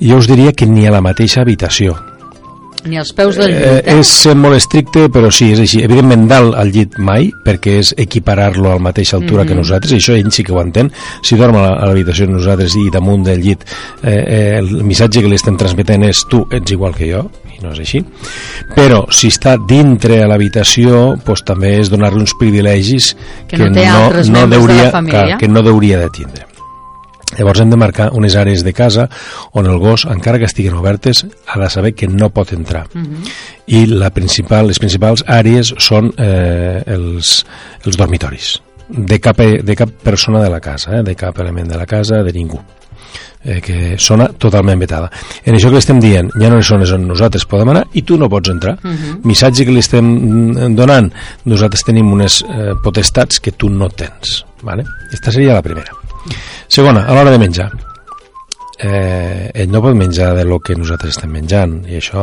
jo 0.00 0.16
us 0.16 0.26
diria 0.26 0.52
que 0.52 0.66
ni 0.66 0.86
a 0.86 0.90
la 0.90 1.02
mateixa 1.02 1.42
habitació 1.42 1.94
Ni 2.84 2.96
als 2.96 3.12
peus 3.12 3.36
del 3.36 3.50
eh, 3.50 3.56
llit, 3.58 3.88
eh? 3.88 3.96
és 4.00 4.10
ser 4.22 4.32
molt 4.38 4.56
estricte 4.56 5.08
però 5.12 5.28
sí, 5.34 5.50
és 5.54 5.60
així, 5.60 5.82
evidentment 5.84 6.26
dalt 6.30 6.56
al 6.56 6.70
llit 6.72 6.96
mai 7.02 7.28
perquè 7.44 7.76
és 7.82 7.92
equiparar-lo 8.00 8.70
a 8.70 8.78
la 8.78 8.84
mateixa 8.88 9.18
altura 9.18 9.42
mm 9.42 9.44
-hmm. 9.44 9.48
que 9.48 9.60
nosaltres, 9.60 9.92
i 9.92 9.96
això 10.00 10.16
ell 10.16 10.32
sí 10.32 10.44
que 10.44 10.52
ho 10.52 10.60
entén 10.62 10.90
si 11.22 11.36
dorm 11.36 11.56
a 11.56 11.84
l'habitació 11.86 12.26
de 12.26 12.32
nosaltres 12.32 12.76
i 12.76 12.90
damunt 12.90 13.24
del 13.24 13.40
llit 13.40 13.64
eh, 14.02 14.24
eh, 14.26 14.58
el 14.58 14.82
missatge 14.84 15.20
que 15.20 15.28
li 15.28 15.34
estem 15.34 15.56
transmetent 15.56 16.04
és 16.04 16.24
tu 16.28 16.46
ets 16.50 16.72
igual 16.72 16.94
que 16.94 17.12
jo 17.12 17.30
i 17.58 17.62
no 17.62 17.72
és 17.72 17.80
així 17.80 18.04
però 18.74 19.04
si 19.10 19.28
està 19.28 19.56
dintre 19.58 20.22
a 20.22 20.26
l'habitació 20.26 21.18
pues, 21.24 21.42
també 21.44 21.78
és 21.80 21.90
donar-li 21.90 22.20
uns 22.20 22.34
privilegis 22.38 23.16
Que 23.48 23.58
no 23.58 23.66
altres 23.66 24.28
no 24.28 24.40
de 24.40 24.46
la 24.46 24.56
deuria, 24.56 24.90
família. 24.90 25.24
clar, 25.24 25.38
que 25.38 25.48
no 25.48 25.62
deuria 25.62 25.98
de 25.98 26.08
tindre 26.10 26.49
Llavors 27.38 27.60
hem 27.62 27.70
de 27.70 27.78
marcar 27.78 28.10
unes 28.16 28.34
àrees 28.36 28.64
de 28.66 28.72
casa 28.72 29.08
on 29.52 29.66
el 29.66 29.78
gos, 29.78 30.06
encara 30.10 30.38
que 30.38 30.48
estiguin 30.50 30.74
obertes, 30.74 31.24
ha 31.46 31.60
de 31.60 31.70
saber 31.70 31.94
que 31.94 32.08
no 32.08 32.30
pot 32.34 32.52
entrar. 32.52 32.86
I 33.66 33.84
la 33.86 34.10
principal, 34.10 34.66
les 34.66 34.82
principals 34.82 35.24
àrees 35.28 35.74
són 35.78 36.12
eh, 36.18 36.82
els, 36.86 37.44
els 37.84 37.96
dormitoris 37.96 38.58
de 38.90 39.20
cap, 39.22 39.38
de 39.38 39.76
cap 39.78 39.90
persona 40.02 40.42
de 40.42 40.50
la 40.50 40.60
casa, 40.60 40.98
eh, 40.98 41.02
de 41.06 41.14
cap 41.14 41.38
element 41.38 41.68
de 41.70 41.78
la 41.78 41.86
casa, 41.86 42.24
de 42.26 42.32
ningú 42.32 42.58
eh, 43.44 43.60
que 43.60 43.96
sona 43.98 44.28
totalment 44.28 44.80
vetada. 44.80 45.10
En 45.44 45.56
això 45.56 45.70
que 45.70 45.78
li 45.78 45.82
estem 45.82 46.00
dient, 46.02 46.30
hi 46.36 46.44
ha 46.44 46.52
unes 46.52 46.68
zones 46.68 46.92
on 46.96 47.06
nosaltres 47.08 47.46
podem 47.48 47.72
anar 47.72 47.86
i 47.94 48.02
tu 48.06 48.18
no 48.20 48.28
pots 48.28 48.50
entrar. 48.50 48.76
Uh 48.82 48.90
-huh. 48.90 49.20
Missatge 49.24 49.64
que 49.64 49.72
li 49.72 49.80
estem 49.80 50.04
mm, 50.04 50.74
donant, 50.74 51.12
nosaltres 51.44 51.84
tenim 51.84 52.12
unes 52.12 52.42
eh, 52.42 52.74
potestats 52.82 53.40
que 53.40 53.52
tu 53.52 53.70
no 53.70 53.88
tens. 53.88 54.44
Vale? 54.62 54.84
Esta 55.12 55.32
seria 55.32 55.54
la 55.54 55.62
primera. 55.62 55.99
Segona, 56.68 57.06
a 57.06 57.14
l'hora 57.14 57.30
de 57.30 57.38
menjar. 57.38 57.70
Eh, 58.82 59.50
ell 59.60 59.68
no 59.68 59.82
pot 59.84 59.92
menjar 59.92 60.30
de 60.38 60.44
lo 60.48 60.56
que 60.64 60.72
nosaltres 60.72 61.12
estem 61.12 61.28
menjant 61.34 61.82
i 61.84 61.98
això 61.98 62.22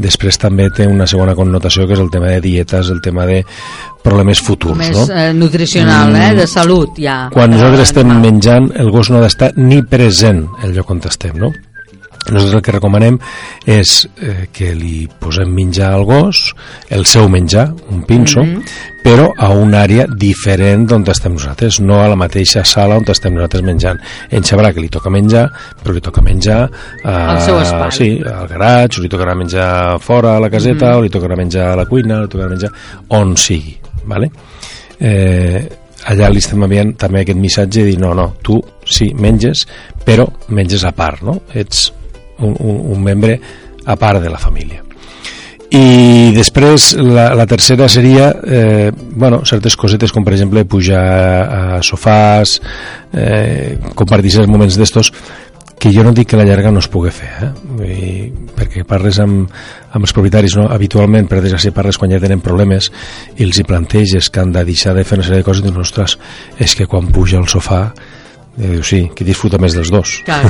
després 0.00 0.38
també 0.40 0.70
té 0.72 0.86
una 0.88 1.04
segona 1.06 1.34
connotació 1.36 1.84
que 1.86 1.92
és 1.92 2.00
el 2.00 2.08
tema 2.08 2.30
de 2.32 2.38
dietes, 2.40 2.88
el 2.88 3.02
tema 3.04 3.26
de 3.28 3.42
problemes 4.02 4.40
futurs, 4.40 4.78
Més 4.80 4.96
no? 4.96 5.04
eh, 5.12 5.34
nutricional, 5.36 6.16
eh? 6.16 6.30
De 6.38 6.46
salut, 6.48 6.96
ja. 6.96 7.26
quan 7.34 7.52
nosaltres 7.52 7.90
estem 7.90 8.08
l'animal. 8.08 8.32
menjant 8.32 8.70
el 8.80 8.88
gos 8.90 9.10
no 9.12 9.18
ha 9.18 9.26
d'estar 9.26 9.52
ni 9.58 9.82
present 9.82 10.46
el 10.64 10.72
lloc 10.72 10.88
on 10.90 11.02
estem 11.04 11.36
no? 11.36 11.52
nosaltres 12.30 12.54
el 12.54 12.62
que 12.62 12.72
recomanem 12.72 13.18
és 13.66 14.06
eh, 14.22 14.48
que 14.52 14.72
li 14.76 15.04
posem 15.20 15.52
menjar 15.52 15.92
al 15.98 16.04
gos 16.08 16.54
el 16.88 17.04
seu 17.04 17.28
menjar, 17.28 17.74
un 17.90 18.04
pinso 18.08 18.40
Mhm. 18.40 18.62
Però 19.02 19.30
a 19.36 19.48
una 19.56 19.82
àrea 19.86 20.04
diferent 20.06 20.86
d'on 20.90 21.04
estem 21.08 21.32
nosaltres, 21.32 21.80
no 21.80 22.00
a 22.02 22.08
la 22.08 22.16
mateixa 22.16 22.64
sala 22.64 22.96
on 23.00 23.04
estem 23.08 23.34
nosaltres 23.34 23.62
menjant 23.64 23.98
ell 24.30 24.44
sabrà 24.44 24.72
que 24.74 24.80
li 24.80 24.88
toca 24.92 25.10
menjar, 25.10 25.46
però 25.82 25.94
li 25.94 26.00
toca 26.04 26.20
menjar 26.22 26.60
a, 27.04 27.14
Al 27.36 27.40
seu 27.40 27.58
espai. 27.60 27.90
sí, 27.92 28.10
al 28.24 28.46
garatge, 28.48 29.00
o 29.00 29.02
li 29.02 29.08
tocarà 29.08 29.34
menjar 29.34 29.98
fora 30.00 30.36
a 30.36 30.40
la 30.40 30.50
caseta, 30.50 30.90
Mhm. 30.92 30.98
o 30.98 31.00
li 31.02 31.08
tocarà 31.10 31.36
menjar 31.36 31.72
a 31.72 31.76
la 31.76 31.86
cuina, 31.86 32.18
o 32.18 32.22
li 32.22 32.28
tocarà 32.28 32.48
menjar 32.48 32.70
on 33.08 33.36
sigui, 33.36 33.76
vale? 34.04 34.30
eh, 35.00 35.68
allà 36.06 36.28
li 36.28 36.38
estem 36.38 36.62
enviant 36.62 36.94
també 36.96 37.20
aquest 37.22 37.38
missatge 37.38 37.80
de 37.82 37.90
dir 37.90 37.98
no, 38.00 38.12
no, 38.14 38.34
tu 38.42 38.60
sí, 38.84 39.12
menges 39.14 39.66
però 40.04 40.26
menges 40.48 40.84
a 40.84 40.92
part 40.92 41.22
no? 41.22 41.42
ets 41.54 41.92
un, 42.38 42.54
un, 42.58 42.78
un 42.96 43.02
membre 43.02 43.38
a 43.84 43.96
part 43.96 44.20
de 44.22 44.28
la 44.30 44.38
família 44.38 44.82
i 45.70 46.32
després 46.34 46.96
la, 46.98 47.28
la 47.38 47.46
tercera 47.46 47.86
seria 47.88 48.32
eh, 48.42 48.90
bueno, 48.90 49.44
certes 49.46 49.76
cosetes 49.78 50.10
com 50.10 50.24
per 50.26 50.34
exemple 50.34 50.64
pujar 50.66 51.04
a 51.46 51.60
sofàs 51.86 52.56
eh, 53.14 53.78
compartir 53.94 54.34
certs 54.34 54.50
moments 54.50 54.78
d'estos 54.78 55.12
que 55.80 55.92
jo 55.94 56.02
no 56.04 56.12
dic 56.12 56.28
que 56.28 56.36
la 56.36 56.44
llarga 56.44 56.72
no 56.74 56.82
es 56.82 56.90
pugui 56.92 57.12
fer 57.14 57.30
eh? 57.46 57.50
I, 57.86 58.08
perquè 58.56 58.82
parles 58.84 59.20
amb, 59.22 59.46
amb 59.94 60.04
els 60.04 60.12
propietaris 60.16 60.58
no? 60.58 60.66
habitualment 60.74 61.30
per 61.30 61.38
desgràcia 61.40 61.72
parles 61.76 61.96
quan 62.02 62.10
ja 62.12 62.20
tenen 62.20 62.42
problemes 62.44 62.90
i 63.38 63.46
els 63.46 63.62
hi 63.62 63.64
planteges 63.64 64.28
que 64.28 64.42
han 64.42 64.52
de 64.52 64.66
deixar 64.66 64.96
de 64.98 65.06
fer 65.06 65.20
una 65.20 65.28
sèrie 65.28 65.44
de 65.44 65.46
coses 65.46 65.62
i 65.62 65.70
dius, 65.70 65.80
ostres, 65.86 66.18
és 66.58 66.74
que 66.76 66.90
quan 66.90 67.08
puja 67.14 67.38
al 67.38 67.48
sofà 67.48 67.86
i 68.58 68.66
diu, 68.66 68.82
sí, 68.86 69.04
qui 69.14 69.24
disfruta 69.24 69.60
més 69.62 69.76
dels 69.76 69.92
dos 69.94 70.16
Clar, 70.26 70.40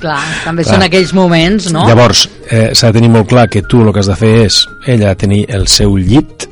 clar, 0.00 0.20
també 0.46 0.64
Clar. 0.64 0.76
són 0.76 0.86
aquells 0.86 1.12
moments, 1.16 1.68
no? 1.74 1.84
Llavors, 1.88 2.26
eh, 2.48 2.70
s'ha 2.72 2.90
de 2.90 3.00
tenir 3.00 3.12
molt 3.12 3.28
clar 3.30 3.48
que 3.52 3.64
tu 3.68 3.82
el 3.84 3.92
que 3.92 4.02
has 4.02 4.10
de 4.10 4.16
fer 4.18 4.34
és 4.46 4.62
ella 4.90 5.14
tenir 5.18 5.44
el 5.54 5.68
seu 5.70 5.98
llit 6.00 6.48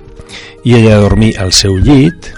i 0.68 0.76
ella 0.78 1.00
dormir 1.02 1.32
al 1.42 1.50
seu 1.56 1.78
llit 1.80 2.30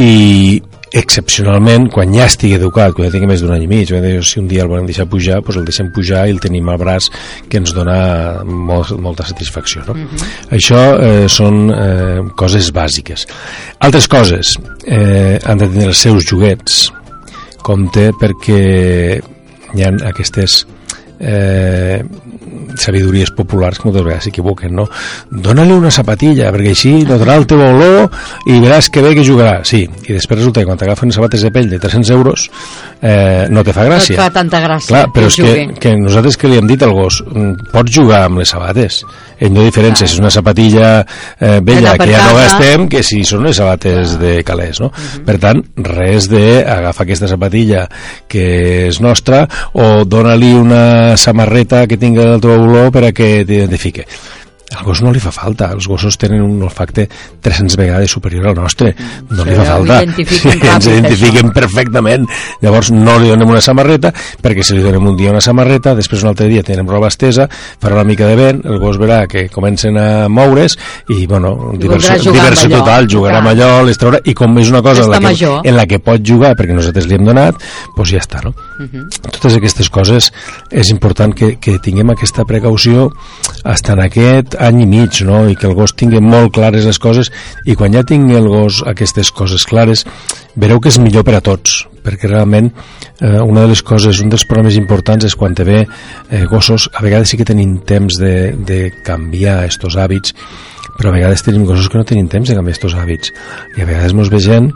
i 0.00 0.60
excepcionalment, 0.92 1.88
quan 1.92 2.12
ja 2.12 2.26
estigui 2.28 2.58
educat, 2.58 2.92
quan 2.92 3.08
ja 3.08 3.14
tingui 3.14 3.30
més 3.30 3.40
d'un 3.42 3.54
any 3.54 3.64
i 3.64 3.68
mig, 3.70 3.90
eh, 3.96 4.18
si 4.22 4.38
un 4.40 4.48
dia 4.48 4.66
el 4.66 4.68
volem 4.68 4.86
deixar 4.86 5.06
pujar, 5.08 5.40
doncs 5.40 5.56
el 5.56 5.64
deixem 5.64 5.88
pujar 5.92 6.26
i 6.28 6.34
el 6.34 6.40
tenim 6.40 6.68
al 6.68 6.78
braç, 6.80 7.08
que 7.48 7.60
ens 7.62 7.72
dona 7.72 8.44
molt, 8.44 8.92
molta 9.00 9.24
satisfacció. 9.24 9.86
No? 9.88 9.96
Això 10.52 10.82
eh, 11.00 11.28
són 11.32 11.62
eh, 11.72 12.20
coses 12.36 12.68
bàsiques. 12.76 13.24
Altres 13.80 14.08
coses, 14.08 14.56
eh, 14.84 15.38
han 15.40 15.64
de 15.64 15.70
tenir 15.72 15.88
els 15.88 16.04
seus 16.04 16.28
joguets, 16.28 16.90
compte 17.64 18.10
perquè 18.18 18.60
hi 19.72 19.84
ha 19.84 19.92
aquestes 20.10 20.62
eh, 21.18 22.02
sabidories 22.76 23.32
populars 23.36 23.78
que 23.78 23.88
moltes 23.88 24.04
vegades 24.04 24.28
s'equivoquen, 24.28 24.74
no? 24.76 24.86
Dóna-li 25.30 25.74
una 25.76 25.90
sapatilla, 25.94 26.50
perquè 26.54 26.72
així 26.74 26.94
notarà 27.08 27.36
el 27.40 27.46
teu 27.50 27.60
olor 27.62 28.08
i 28.46 28.58
veràs 28.62 28.90
que 28.92 29.02
bé 29.04 29.14
que 29.18 29.24
jugarà. 29.26 29.60
Sí, 29.68 29.82
i 30.06 30.12
després 30.16 30.40
resulta 30.40 30.60
que 30.62 30.68
quan 30.70 30.80
t'agafen 30.80 31.12
sabates 31.14 31.42
de 31.42 31.50
pell 31.54 31.70
de 31.70 31.78
300 31.82 32.10
euros 32.16 32.48
eh, 33.00 33.46
no 33.50 33.64
te 33.64 33.72
fa 33.72 33.82
No 33.82 33.94
et 33.96 33.98
gràcia. 33.98 34.16
fa 34.20 34.30
tanta 34.30 34.60
gràcia. 34.62 34.88
Clar, 34.92 35.04
però 35.12 35.28
que 35.28 35.42
és 35.42 35.68
que, 35.72 35.80
que 35.80 35.96
nosaltres 35.98 36.36
que 36.38 36.48
li 36.48 36.58
hem 36.60 36.68
dit 36.70 36.82
al 36.82 36.92
gos 36.96 37.22
mm, 37.26 37.70
pots 37.72 37.92
jugar 37.94 38.24
amb 38.28 38.38
les 38.42 38.52
sabates 38.52 39.02
ell 39.42 39.52
no 39.54 39.64
diferència 39.66 40.06
si 40.06 40.14
és 40.14 40.20
una 40.22 40.30
sapatilla 40.30 40.90
eh, 41.40 41.58
vella 41.66 41.96
que 41.98 42.06
ja 42.12 42.26
no 42.28 42.36
gastem 42.38 42.86
que 42.92 43.02
si 43.02 43.22
són 43.26 43.42
les 43.48 43.56
sabates 43.58 44.16
de 44.20 44.36
calés 44.46 44.78
no? 44.82 44.92
per 45.26 45.38
tant, 45.42 45.62
res 45.82 46.28
d'agafar 46.30 47.06
aquesta 47.06 47.30
sapatilla 47.30 47.86
que 48.30 48.44
és 48.88 49.00
nostra 49.02 49.44
o 49.74 50.04
dona-li 50.06 50.52
una 50.54 51.16
samarreta 51.18 51.86
que 51.90 51.98
tingui 51.98 52.22
el 52.22 52.41
teu 52.42 52.58
olor 52.58 52.90
per 52.94 53.06
a 53.08 53.12
que 53.16 53.30
t'identifique 53.46 54.06
al 54.78 54.84
gos 54.86 55.02
no 55.02 55.12
li 55.12 55.20
fa 55.20 55.30
falta, 55.34 55.70
els 55.74 55.86
gossos 55.88 56.16
tenen 56.18 56.42
un 56.42 56.62
olfacte 56.62 57.08
300 57.42 57.76
vegades 57.76 58.10
superior 58.10 58.48
al 58.48 58.56
nostre 58.56 58.94
no 59.30 59.42
Sí, 59.42 59.48
li 59.50 59.56
fa 59.56 59.64
falta 59.64 59.98
ens 60.02 60.16
ràpid, 60.16 60.86
identifiquen 60.92 61.46
això. 61.50 61.52
perfectament 61.54 62.26
llavors 62.62 62.90
no 62.94 63.18
li 63.20 63.28
donem 63.32 63.50
una 63.52 63.60
samarreta 63.60 64.12
perquè 64.42 64.62
si 64.64 64.76
li 64.76 64.82
donem 64.84 65.06
un 65.12 65.16
dia 65.16 65.30
una 65.32 65.40
samarreta 65.44 65.94
després 65.98 66.22
un 66.22 66.30
altre 66.32 66.48
dia 66.48 66.62
tenen 66.66 66.88
roba 66.88 67.08
estesa 67.12 67.48
farà 67.80 67.94
una 67.98 68.04
mica 68.08 68.26
de 68.26 68.36
vent, 68.36 68.62
el 68.64 68.78
gos 68.82 68.98
verà 69.00 69.26
que 69.28 69.48
comencen 69.52 69.96
a 69.98 70.28
moure's 70.28 70.76
i 71.08 71.26
bueno, 71.26 71.72
diversió, 71.78 72.32
diversió 72.32 72.68
total, 72.72 73.08
jugarà 73.10 73.38
amb 73.42 73.52
allò 73.52 73.82
les 73.86 73.98
traurà, 74.00 74.20
i 74.24 74.34
com 74.34 74.56
és 74.58 74.70
una 74.72 74.82
cosa 74.82 75.04
en 75.04 75.10
la, 75.10 75.18
que, 75.18 75.26
major. 75.26 75.60
en 75.64 75.76
la 75.76 75.86
que 75.86 75.98
pot 76.02 76.22
jugar 76.24 76.54
perquè 76.58 76.74
nosaltres 76.76 77.06
li 77.10 77.16
hem 77.18 77.24
donat 77.28 77.58
doncs 77.96 78.12
ja 78.14 78.20
està, 78.22 78.42
no? 78.44 78.54
Mhm. 78.78 79.08
totes 79.30 79.56
aquestes 79.58 79.88
coses 79.92 80.30
és 80.70 80.90
important 80.90 81.34
que, 81.34 81.56
que 81.60 81.78
tinguem 81.82 82.10
aquesta 82.14 82.44
precaució 82.48 83.10
hasta 83.64 83.92
en 83.92 84.00
aquest 84.06 84.56
any 84.62 84.82
i 84.84 84.88
mig 84.88 85.22
no? 85.26 85.44
i 85.50 85.56
que 85.58 85.68
el 85.68 85.76
gos 85.78 85.94
tingui 85.98 86.22
molt 86.24 86.54
clares 86.56 86.86
les 86.88 87.00
coses 87.02 87.30
i 87.66 87.76
quan 87.78 87.94
ja 87.94 88.04
tingui 88.06 88.38
el 88.38 88.48
gos 88.50 88.82
aquestes 88.86 89.32
coses 89.34 89.66
clares 89.68 90.06
veureu 90.54 90.80
que 90.80 90.92
és 90.92 91.00
millor 91.02 91.26
per 91.26 91.38
a 91.38 91.44
tots 91.44 91.82
perquè 92.02 92.30
realment 92.30 92.72
eh, 93.20 93.38
una 93.38 93.62
de 93.62 93.70
les 93.70 93.82
coses, 93.86 94.18
un 94.22 94.32
dels 94.32 94.46
problemes 94.48 94.76
importants 94.78 95.28
és 95.28 95.38
quan 95.38 95.54
te 95.54 95.66
ve 95.66 95.80
eh, 95.84 96.44
gossos, 96.50 96.88
a 96.94 97.04
vegades 97.04 97.30
sí 97.30 97.38
que 97.38 97.46
tenim 97.46 97.78
temps 97.86 98.18
de, 98.18 98.52
de 98.58 98.84
canviar 99.06 99.62
estos 99.68 99.96
hàbits 99.96 100.34
però 100.98 101.10
a 101.10 101.16
vegades 101.16 101.42
tenim 101.46 101.64
gossos 101.66 101.88
que 101.88 101.98
no 101.98 102.06
tenim 102.08 102.28
temps 102.28 102.50
de 102.50 102.56
canviar 102.58 102.76
estos 102.76 102.94
hàbits. 102.98 103.32
I 103.78 103.82
a 103.82 103.88
vegades 103.88 104.12
mos 104.16 104.30
ve 104.32 104.42
gent 104.44 104.70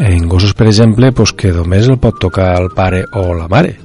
en 0.00 0.28
gossos, 0.28 0.54
per 0.56 0.66
exemple, 0.70 1.12
pues, 1.12 1.34
que 1.36 1.52
només 1.52 1.88
el 1.88 1.98
pot 2.00 2.16
tocar 2.22 2.54
el 2.60 2.70
pare 2.72 3.04
o 3.12 3.34
la 3.36 3.48
mare 3.52 3.76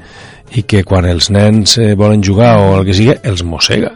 i 0.56 0.64
que 0.64 0.86
quan 0.88 1.08
els 1.10 1.32
nens 1.34 1.76
eh, 1.82 1.94
volen 2.00 2.24
jugar 2.24 2.56
o 2.62 2.76
el 2.78 2.86
que 2.88 2.96
sigui, 2.96 3.16
els 3.28 3.44
mossega 3.44 3.92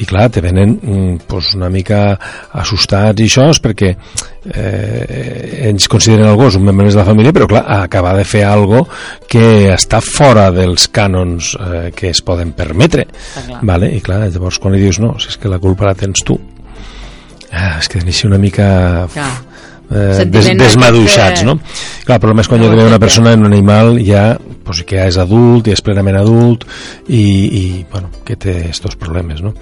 i 0.00 0.06
clar, 0.08 0.28
te 0.32 0.42
venen 0.42 0.74
mm, 0.74 1.26
pues, 1.28 1.52
una 1.54 1.68
mica 1.70 2.16
assustats 2.58 3.22
i 3.22 3.28
això 3.28 3.46
és 3.52 3.60
perquè 3.62 3.92
eh, 3.94 5.68
ells 5.68 5.86
consideren 5.90 6.26
el 6.28 6.38
gos 6.40 6.58
un 6.58 6.66
membre 6.66 6.88
més 6.88 6.96
de 6.96 7.02
la 7.02 7.06
família 7.06 7.34
però 7.36 7.48
clar, 7.50 7.64
acaba 7.78 8.14
de 8.18 8.26
fer 8.26 8.44
algo 8.48 8.84
que 9.30 9.70
està 9.74 10.02
fora 10.04 10.48
dels 10.54 10.88
cànons 10.94 11.54
eh, 11.60 11.86
que 11.94 12.10
es 12.10 12.24
poden 12.26 12.52
permetre 12.58 13.06
clar. 13.06 13.62
vale? 13.62 13.92
i 13.94 14.02
clar, 14.04 14.24
llavors 14.26 14.58
quan 14.58 14.74
li 14.74 14.82
dius 14.82 15.00
no, 15.02 15.14
si 15.22 15.30
és 15.32 15.38
que 15.40 15.52
la 15.52 15.62
culpa 15.62 15.88
la 15.90 15.96
tens 15.98 16.26
tu 16.26 16.38
ah, 17.52 17.78
és 17.78 17.90
que 17.90 18.02
deixa 18.02 18.28
una 18.30 18.40
mica 18.42 19.06
Clar. 19.14 19.53
Eh, 19.90 20.24
des, 20.26 20.50
desmaduixats, 20.58 21.44
no? 21.46 21.58
Clar, 22.04 22.18
el 22.18 22.22
problema 22.22 22.44
és 22.44 22.50
quan 22.50 22.62
No 22.62 22.70
ja 22.72 22.86
una 22.86 23.00
persona 23.02 23.32
en 23.32 23.44
un 23.44 23.52
animal 23.52 23.98
ja, 24.04 24.38
pues, 24.64 24.84
que 24.84 24.96
ja 24.96 25.08
és 25.10 25.18
adult, 25.18 25.66
ja 25.68 25.76
és 25.76 25.84
plenament 25.84 26.16
adult 26.20 26.64
i, 27.08 27.24
i 27.24 27.64
bueno, 27.90 28.10
que 28.24 28.36
té 28.36 28.70
estos 28.70 28.96
problemes, 28.96 29.42
no? 29.42 29.54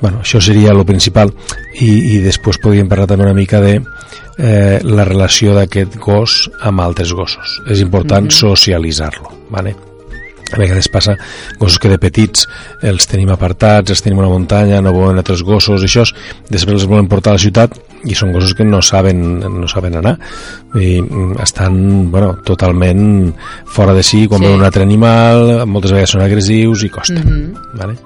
Bueno, 0.00 0.20
això 0.20 0.42
seria 0.44 0.74
lo 0.76 0.84
principal 0.84 1.32
i, 1.80 1.88
i 1.88 2.20
després 2.20 2.60
podríem 2.60 2.88
parlar 2.88 3.08
també 3.08 3.24
una 3.24 3.36
mica 3.36 3.62
de 3.64 3.78
eh, 3.78 4.78
la 4.84 5.08
relació 5.08 5.56
d'aquest 5.56 5.96
gos 5.96 6.44
amb 6.60 6.84
altres 6.84 7.16
gossos. 7.16 7.60
És 7.72 7.80
important 7.80 8.28
socialitzar-lo, 8.30 9.32
¿vale? 9.50 9.76
a 10.52 10.58
vegades 10.58 10.88
passa 10.88 11.16
gossos 11.58 11.80
que 11.82 11.90
de 11.90 11.98
petits 11.98 12.46
els 12.86 13.08
tenim 13.10 13.32
apartats, 13.34 13.90
els 13.90 14.02
tenim 14.04 14.20
a 14.20 14.24
una 14.24 14.30
muntanya 14.30 14.80
no 14.82 14.94
volen 14.94 15.18
altres 15.18 15.42
gossos, 15.42 15.82
i 15.82 15.88
això 15.88 16.04
després 16.48 16.82
els 16.82 16.90
volen 16.90 17.08
portar 17.10 17.34
a 17.34 17.38
la 17.38 17.42
ciutat 17.42 17.74
i 18.04 18.14
són 18.14 18.32
gossos 18.32 18.54
que 18.54 18.64
no 18.64 18.82
saben, 18.82 19.40
no 19.40 19.68
saben 19.68 19.96
anar 19.96 20.18
i 20.74 21.00
mm, 21.00 21.38
estan 21.42 22.10
bueno, 22.10 22.36
totalment 22.44 23.32
fora 23.64 23.94
de 23.94 24.02
si 24.02 24.26
quan 24.28 24.40
Sí. 24.40 24.46
veuen 24.46 24.60
un 24.60 24.66
altre 24.66 24.82
animal 24.82 25.66
moltes 25.66 25.92
vegades 25.92 26.10
són 26.10 26.22
agressius 26.22 26.82
i 26.84 26.88
costa 26.90 27.20
mm. 27.20 27.26
-hmm. 27.26 27.78
vale? 27.78 27.96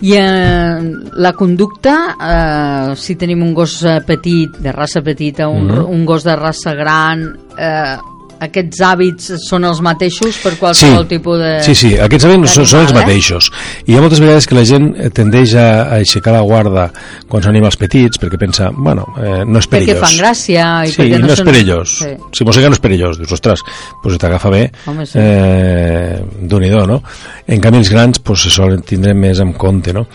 I 0.00 0.12
eh, 0.16 0.80
la 1.16 1.32
conducta, 1.32 2.16
eh, 2.20 2.96
si 2.96 3.14
tenim 3.16 3.42
un 3.42 3.54
gos 3.54 3.82
eh, 3.84 4.02
petit, 4.04 4.50
de 4.58 4.72
raça 4.72 5.00
petita, 5.00 5.48
un, 5.48 5.66
Mhm. 5.66 5.84
un 5.86 6.04
gos 6.04 6.24
de 6.24 6.36
raça 6.36 6.74
gran, 6.74 7.22
eh, 7.56 7.96
aquests 8.46 8.82
hàbits 8.84 9.30
són 9.44 9.66
els 9.68 9.80
mateixos 9.84 10.38
per 10.42 10.54
qualsevol 10.60 11.06
tipus 11.10 11.40
de... 11.40 11.52
Sí, 11.66 11.74
sí, 11.78 11.90
aquests 12.00 12.28
hàbits 12.28 12.56
són, 12.56 12.68
són 12.70 12.84
els 12.84 12.92
eh? 12.94 12.98
mateixos. 12.98 13.50
I 13.86 13.94
hi 13.94 13.98
ha 13.98 14.04
moltes 14.04 14.22
vegades 14.22 14.48
que 14.50 14.58
la 14.58 14.64
gent 14.68 14.90
eh, 14.94 15.10
tendeix 15.14 15.56
a, 15.58 15.66
a 15.84 15.98
aixecar 16.00 16.36
la 16.36 16.44
guarda 16.46 16.86
quan 17.30 17.44
són 17.44 17.54
animals 17.54 17.78
petits 17.80 18.20
perquè 18.22 18.40
pensa, 18.40 18.70
bueno, 18.74 19.06
eh, 19.18 19.42
no 19.44 19.62
és 19.62 19.68
Perquè 19.68 19.94
perillós. 19.94 20.04
fan 20.04 20.20
gràcia 20.20 20.68
i 20.84 20.92
sí, 20.92 21.00
perquè 21.00 21.18
no, 21.18 21.26
no, 21.26 21.32
és 21.32 21.42
són... 21.42 21.50
perillós. 21.50 21.96
Sí. 22.04 22.12
Si 22.38 22.48
mossega 22.48 22.70
no 22.70 22.78
és 22.78 22.84
perillós. 22.84 23.18
Dius, 23.20 23.34
ostres, 23.34 23.64
pues 24.02 24.18
t'agafa 24.22 24.52
bé, 24.52 24.64
Home, 24.90 25.06
sí. 25.08 25.18
eh, 25.20 26.20
d'un 26.40 26.64
i 26.64 26.72
no? 26.74 27.00
En 27.46 27.60
canvi, 27.60 27.82
els 27.84 27.92
grans 27.92 28.20
pues, 28.24 28.46
se 28.46 28.50
solen 28.52 28.82
tindre 28.86 29.14
més 29.14 29.40
en 29.40 29.52
compte, 29.58 29.92
no? 29.92 30.06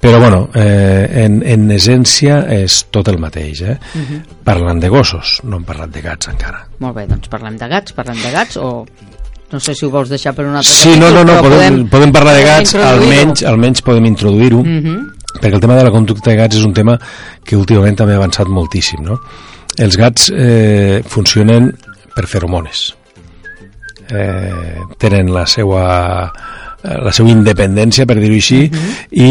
Però, 0.00 0.20
bueno, 0.20 0.48
eh, 0.54 1.24
en, 1.24 1.40
en 1.42 1.70
essència 1.74 2.44
és 2.54 2.84
tot 2.94 3.08
el 3.10 3.18
mateix, 3.18 3.62
eh? 3.62 3.78
Uh 3.94 3.98
Mhm. 3.98 4.04
-huh. 4.14 4.22
Parlant 4.44 4.80
de 4.80 4.88
gossos, 4.88 5.40
no 5.42 5.56
hem 5.56 5.64
parlat 5.64 5.90
de 5.90 6.00
gats 6.00 6.28
encara. 6.28 6.66
Molt 6.78 6.94
bé, 6.96 7.06
doncs 7.06 7.28
parlem 7.28 7.56
de 7.58 7.68
gats, 7.68 7.92
parlem 7.92 8.16
de 8.22 8.30
gats 8.30 8.56
o... 8.56 8.86
No 9.50 9.58
sé 9.58 9.74
si 9.74 9.86
ho 9.86 9.90
vols 9.90 10.08
deixar 10.10 10.34
per 10.34 10.44
un 10.44 10.54
altre 10.56 10.70
Sí, 10.70 10.90
no, 10.98 11.10
no, 11.10 11.24
no, 11.24 11.32
però 11.40 11.48
podem, 11.48 11.88
podem 11.88 12.12
parlar 12.12 12.34
de 12.34 12.42
gats, 12.44 12.74
almenys, 12.74 13.42
almenys 13.42 13.80
podem 13.82 14.04
introduir-ho, 14.04 14.62
Mhm. 14.62 15.06
perquè 15.40 15.54
el 15.54 15.60
tema 15.60 15.74
de 15.74 15.84
la 15.84 15.90
conducta 15.90 16.30
de 16.30 16.36
gats 16.36 16.56
és 16.56 16.64
un 16.64 16.72
tema 16.74 16.98
que 17.44 17.56
últimament 17.56 17.96
també 17.96 18.12
ha 18.12 18.16
avançat 18.16 18.46
moltíssim, 18.46 19.00
no? 19.02 19.18
Els 19.78 19.96
gats 19.96 20.30
eh, 20.36 21.02
funcionen 21.06 21.74
per 22.14 22.26
feromones. 22.26 22.94
Eh, 24.10 24.76
tenen 24.98 25.32
la 25.32 25.44
seva 25.46 26.32
la 26.82 27.12
seva 27.12 27.32
independència, 27.32 28.06
per 28.06 28.18
dir-ho 28.20 28.36
així, 28.38 28.68
i 29.10 29.30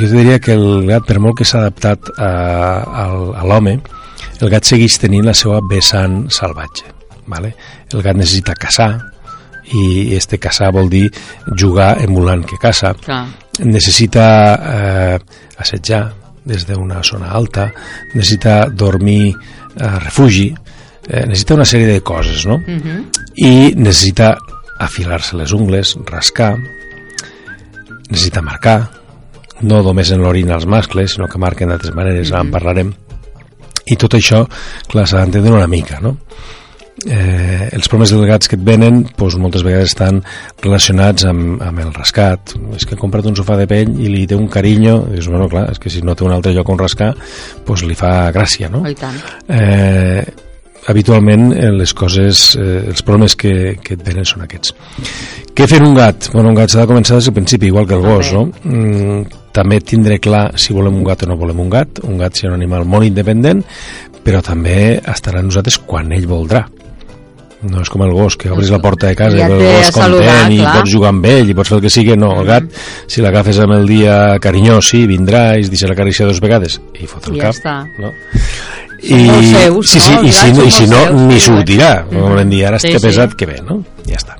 jo 0.00 0.10
diria 0.14 0.38
que 0.40 0.54
el 0.56 0.86
gat, 0.88 1.04
per 1.08 1.18
molt 1.20 1.40
que 1.40 1.44
s'ha 1.44 1.60
adaptat 1.64 2.12
a, 2.16 2.30
a, 2.30 3.04
a 3.42 3.44
l'home, 3.48 3.76
el 4.40 4.52
gat 4.52 4.64
segueix 4.64 4.96
tenint 5.02 5.26
la 5.28 5.36
seva 5.36 5.60
vessant 5.68 6.22
salvatge. 6.32 6.88
Vale? 7.30 7.52
El 7.92 8.02
gat 8.02 8.16
necessita 8.16 8.56
caçar, 8.58 8.94
i 9.70 10.14
este 10.16 10.38
caçar 10.42 10.72
vol 10.74 10.88
dir 10.90 11.04
jugar 11.54 11.92
emulant 12.02 12.42
que 12.46 12.58
caça 12.58 12.94
Clar. 12.98 13.26
necessita 13.62 14.24
eh, 14.56 15.18
assetjar 15.62 16.08
des 16.44 16.64
d'una 16.66 17.02
zona 17.06 17.30
alta, 17.36 17.68
necessita 18.14 18.64
dormir 18.66 19.34
a 19.78 19.98
refugi, 20.00 20.48
eh, 21.06 21.26
necessita 21.26 21.54
una 21.54 21.68
sèrie 21.68 21.86
de 21.86 22.00
coses, 22.00 22.46
no? 22.46 22.58
Mhm. 22.58 23.04
I 23.36 23.74
necessita 23.76 24.36
afilar-se 24.80 25.36
les 25.38 25.52
ungles, 25.56 25.96
rascar, 26.08 26.54
necessita 28.08 28.42
marcar, 28.42 28.78
no 29.60 29.82
només 29.84 30.10
en 30.14 30.24
l'orina 30.24 30.56
els 30.56 30.66
mascles, 30.66 31.14
sinó 31.14 31.28
que 31.28 31.40
marquen 31.40 31.70
d'altres 31.70 31.94
maneres, 31.94 32.32
ara 32.32 32.46
en 32.46 32.54
parlarem. 32.54 32.94
I 33.90 33.96
tot 34.00 34.16
això, 34.16 34.44
clar, 34.88 35.06
s'ha 35.08 35.20
d'entendre 35.20 35.52
una 35.58 35.68
mica, 35.70 36.00
no? 36.00 36.16
eh, 37.06 37.68
els 37.72 37.88
problemes 37.88 38.12
dels 38.12 38.26
gats 38.28 38.50
que 38.50 38.58
et 38.58 38.64
venen 38.64 39.02
doncs, 39.16 39.36
moltes 39.40 39.64
vegades 39.64 39.92
estan 39.92 40.20
relacionats 40.62 41.24
amb, 41.28 41.62
amb 41.64 41.82
el 41.84 41.94
rascat 41.96 42.54
és 42.76 42.84
que 42.84 42.96
he 42.96 43.00
comprat 43.00 43.28
un 43.30 43.38
sofà 43.38 43.56
de 43.60 43.68
pell 43.70 43.94
i 44.00 44.10
li 44.12 44.26
té 44.28 44.36
un 44.36 44.50
carinyo 44.52 44.96
i 45.08 45.16
dius, 45.16 45.30
bueno, 45.32 45.48
clar, 45.52 45.68
és 45.72 45.80
que 45.80 45.92
si 45.92 46.04
no 46.04 46.16
té 46.16 46.26
un 46.26 46.34
altre 46.36 46.52
lloc 46.56 46.68
on 46.72 46.80
rascar 46.80 47.12
doncs 47.66 47.86
li 47.88 47.96
fa 47.98 48.30
gràcia 48.34 48.70
no? 48.72 48.84
Oh, 48.84 48.90
I 48.90 48.98
tant. 48.98 49.16
eh, 49.48 50.24
habitualment 50.88 51.50
eh, 51.52 51.70
les 51.76 51.92
coses, 51.94 52.54
eh, 52.56 52.84
els 52.88 53.02
problemes 53.02 53.36
que, 53.36 53.76
que 53.84 53.94
et 53.98 54.02
venen 54.06 54.24
són 54.24 54.42
aquests. 54.46 54.74
Què 55.54 55.66
fer 55.68 55.82
un 55.84 55.94
gat? 55.98 56.30
Bueno, 56.32 56.50
un 56.54 56.56
gat 56.56 56.72
s'ha 56.72 56.84
de 56.86 56.90
començar 56.90 57.18
des 57.18 57.28
del 57.28 57.36
principi, 57.36 57.68
igual 57.68 57.86
que 57.86 57.94
el 57.98 58.04
gos, 58.06 58.32
no? 58.32 58.46
Mm, 58.64 59.22
també 59.52 59.80
tindre 59.84 60.18
clar 60.22 60.50
si 60.60 60.72
volem 60.72 60.96
un 60.96 61.04
gat 61.04 61.24
o 61.26 61.30
no 61.30 61.36
volem 61.36 61.60
un 61.60 61.70
gat. 61.70 62.00
Un 62.06 62.18
gat 62.20 62.38
serà 62.38 62.54
un 62.54 62.60
animal 62.60 62.86
molt 62.88 63.04
independent, 63.08 63.64
però 64.24 64.40
també 64.44 65.00
estarà 65.00 65.40
amb 65.42 65.50
nosaltres 65.50 65.80
quan 65.84 66.12
ell 66.16 66.28
voldrà. 66.30 66.64
No 67.60 67.82
és 67.82 67.90
com 67.92 68.00
el 68.06 68.14
gos, 68.16 68.38
que 68.40 68.48
obris 68.48 68.70
la 68.72 68.78
porta 68.80 69.10
de 69.10 69.16
casa 69.18 69.36
Ja 69.36 69.50
i 69.50 69.52
el 69.52 69.58
gos 69.60 69.88
a 69.90 69.92
saludar, 69.92 70.22
content 70.32 70.54
i 70.54 70.60
clar. 70.62 70.74
pots 70.78 70.92
jugar 70.94 71.10
amb 71.12 71.26
ell 71.28 71.50
i 71.50 71.56
pots 71.58 71.68
fer 71.68 71.76
el 71.76 71.82
que 71.84 71.90
sigui. 71.92 72.14
No, 72.16 72.30
el 72.40 72.46
gat, 72.48 72.70
si 73.10 73.20
l'agafes 73.20 73.58
amb 73.60 73.74
el 73.76 73.84
dia 73.90 74.14
carinyós, 74.40 74.88
sí, 74.94 75.02
vindrà 75.10 75.58
i 75.58 75.66
es 75.66 75.68
deixarà 75.68 75.92
acariciar 75.92 76.30
dues 76.30 76.40
vegades 76.40 76.78
i 76.96 77.04
fot 77.10 77.28
el 77.28 77.36
I 77.36 77.42
ja 77.42 77.50
cap. 77.50 77.58
està. 77.58 77.74
No? 78.00 78.14
Molt 79.08 79.46
seus, 79.48 79.90
sí, 79.90 80.00
sí, 80.00 80.12
no? 80.12 80.22
i 80.22 80.32
si, 80.32 80.52
no, 80.52 80.64
i 80.64 80.70
si 80.70 80.86
no, 80.90 81.00
seus, 81.06 81.20
ni 81.30 81.40
sortirà. 81.40 82.04
Com 82.10 82.26
volem 82.34 82.50
dir, 82.52 82.64
ara 82.68 82.78
Sí, 82.78 82.88
sí, 82.88 82.92
que 82.92 83.00
sí. 83.00 83.06
pesat 83.08 83.34
que 83.34 83.46
bé, 83.48 83.60
no? 83.64 83.80
Ja 84.06 84.18
està. 84.20 84.36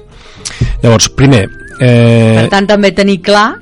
Llavors, 0.82 1.08
primer, 1.16 1.46
eh, 1.80 2.36
Per 2.42 2.48
tant, 2.52 2.66
també 2.68 2.92
tenir 2.92 3.20
clar, 3.24 3.54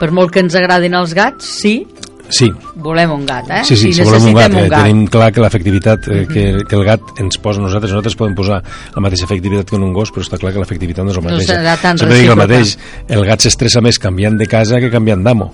per 0.00 0.10
molt 0.12 0.32
que 0.32 0.40
ens 0.40 0.54
agradin 0.56 0.94
els 0.94 1.12
gats, 1.16 1.44
sí, 1.60 1.86
sí, 2.28 2.50
volem 2.76 3.10
un 3.12 3.24
gat, 3.26 3.48
eh? 3.50 3.60
Sí, 3.64 3.76
sí, 3.76 3.92
si 3.92 4.02
volem 4.02 4.24
un 4.30 4.34
gat, 4.34 4.50
necessitem 4.50 4.72
eh, 4.80 4.82
tenim 4.82 5.06
clar 5.12 5.30
que 5.32 5.40
l'efectivitat 5.44 6.08
eh, 6.08 6.26
que, 6.30 6.44
que 6.68 6.76
el 6.76 6.84
gat 6.84 7.00
ens 7.22 7.38
posa 7.42 7.60
a 7.60 7.64
nosaltres, 7.66 7.92
nosaltres 7.92 8.16
podem 8.18 8.34
posar 8.34 8.60
la 8.94 9.02
mateixa 9.04 9.24
efectivitat 9.28 9.68
que 9.70 9.76
en 9.76 9.82
un 9.86 9.92
gos, 9.96 10.10
però 10.14 10.24
està 10.26 10.38
clar 10.38 10.52
que 10.54 10.62
l'efectivitat 10.62 11.04
no 11.04 11.10
és 11.14 11.16
la 11.18 11.22
No 11.26 11.30
mateixa. 11.30 11.54
serà 11.58 11.76
tan 11.82 11.98
Sempre 11.98 12.18
dic 12.20 12.30
el 12.30 12.36
mateix, 12.40 12.76
el 13.08 13.24
gat 13.26 13.40
s'estressa 13.46 13.80
més 13.84 13.98
canviant 13.98 14.36
de 14.38 14.46
casa 14.46 14.80
que 14.82 14.90
canviant 14.90 15.22
d'amo. 15.24 15.52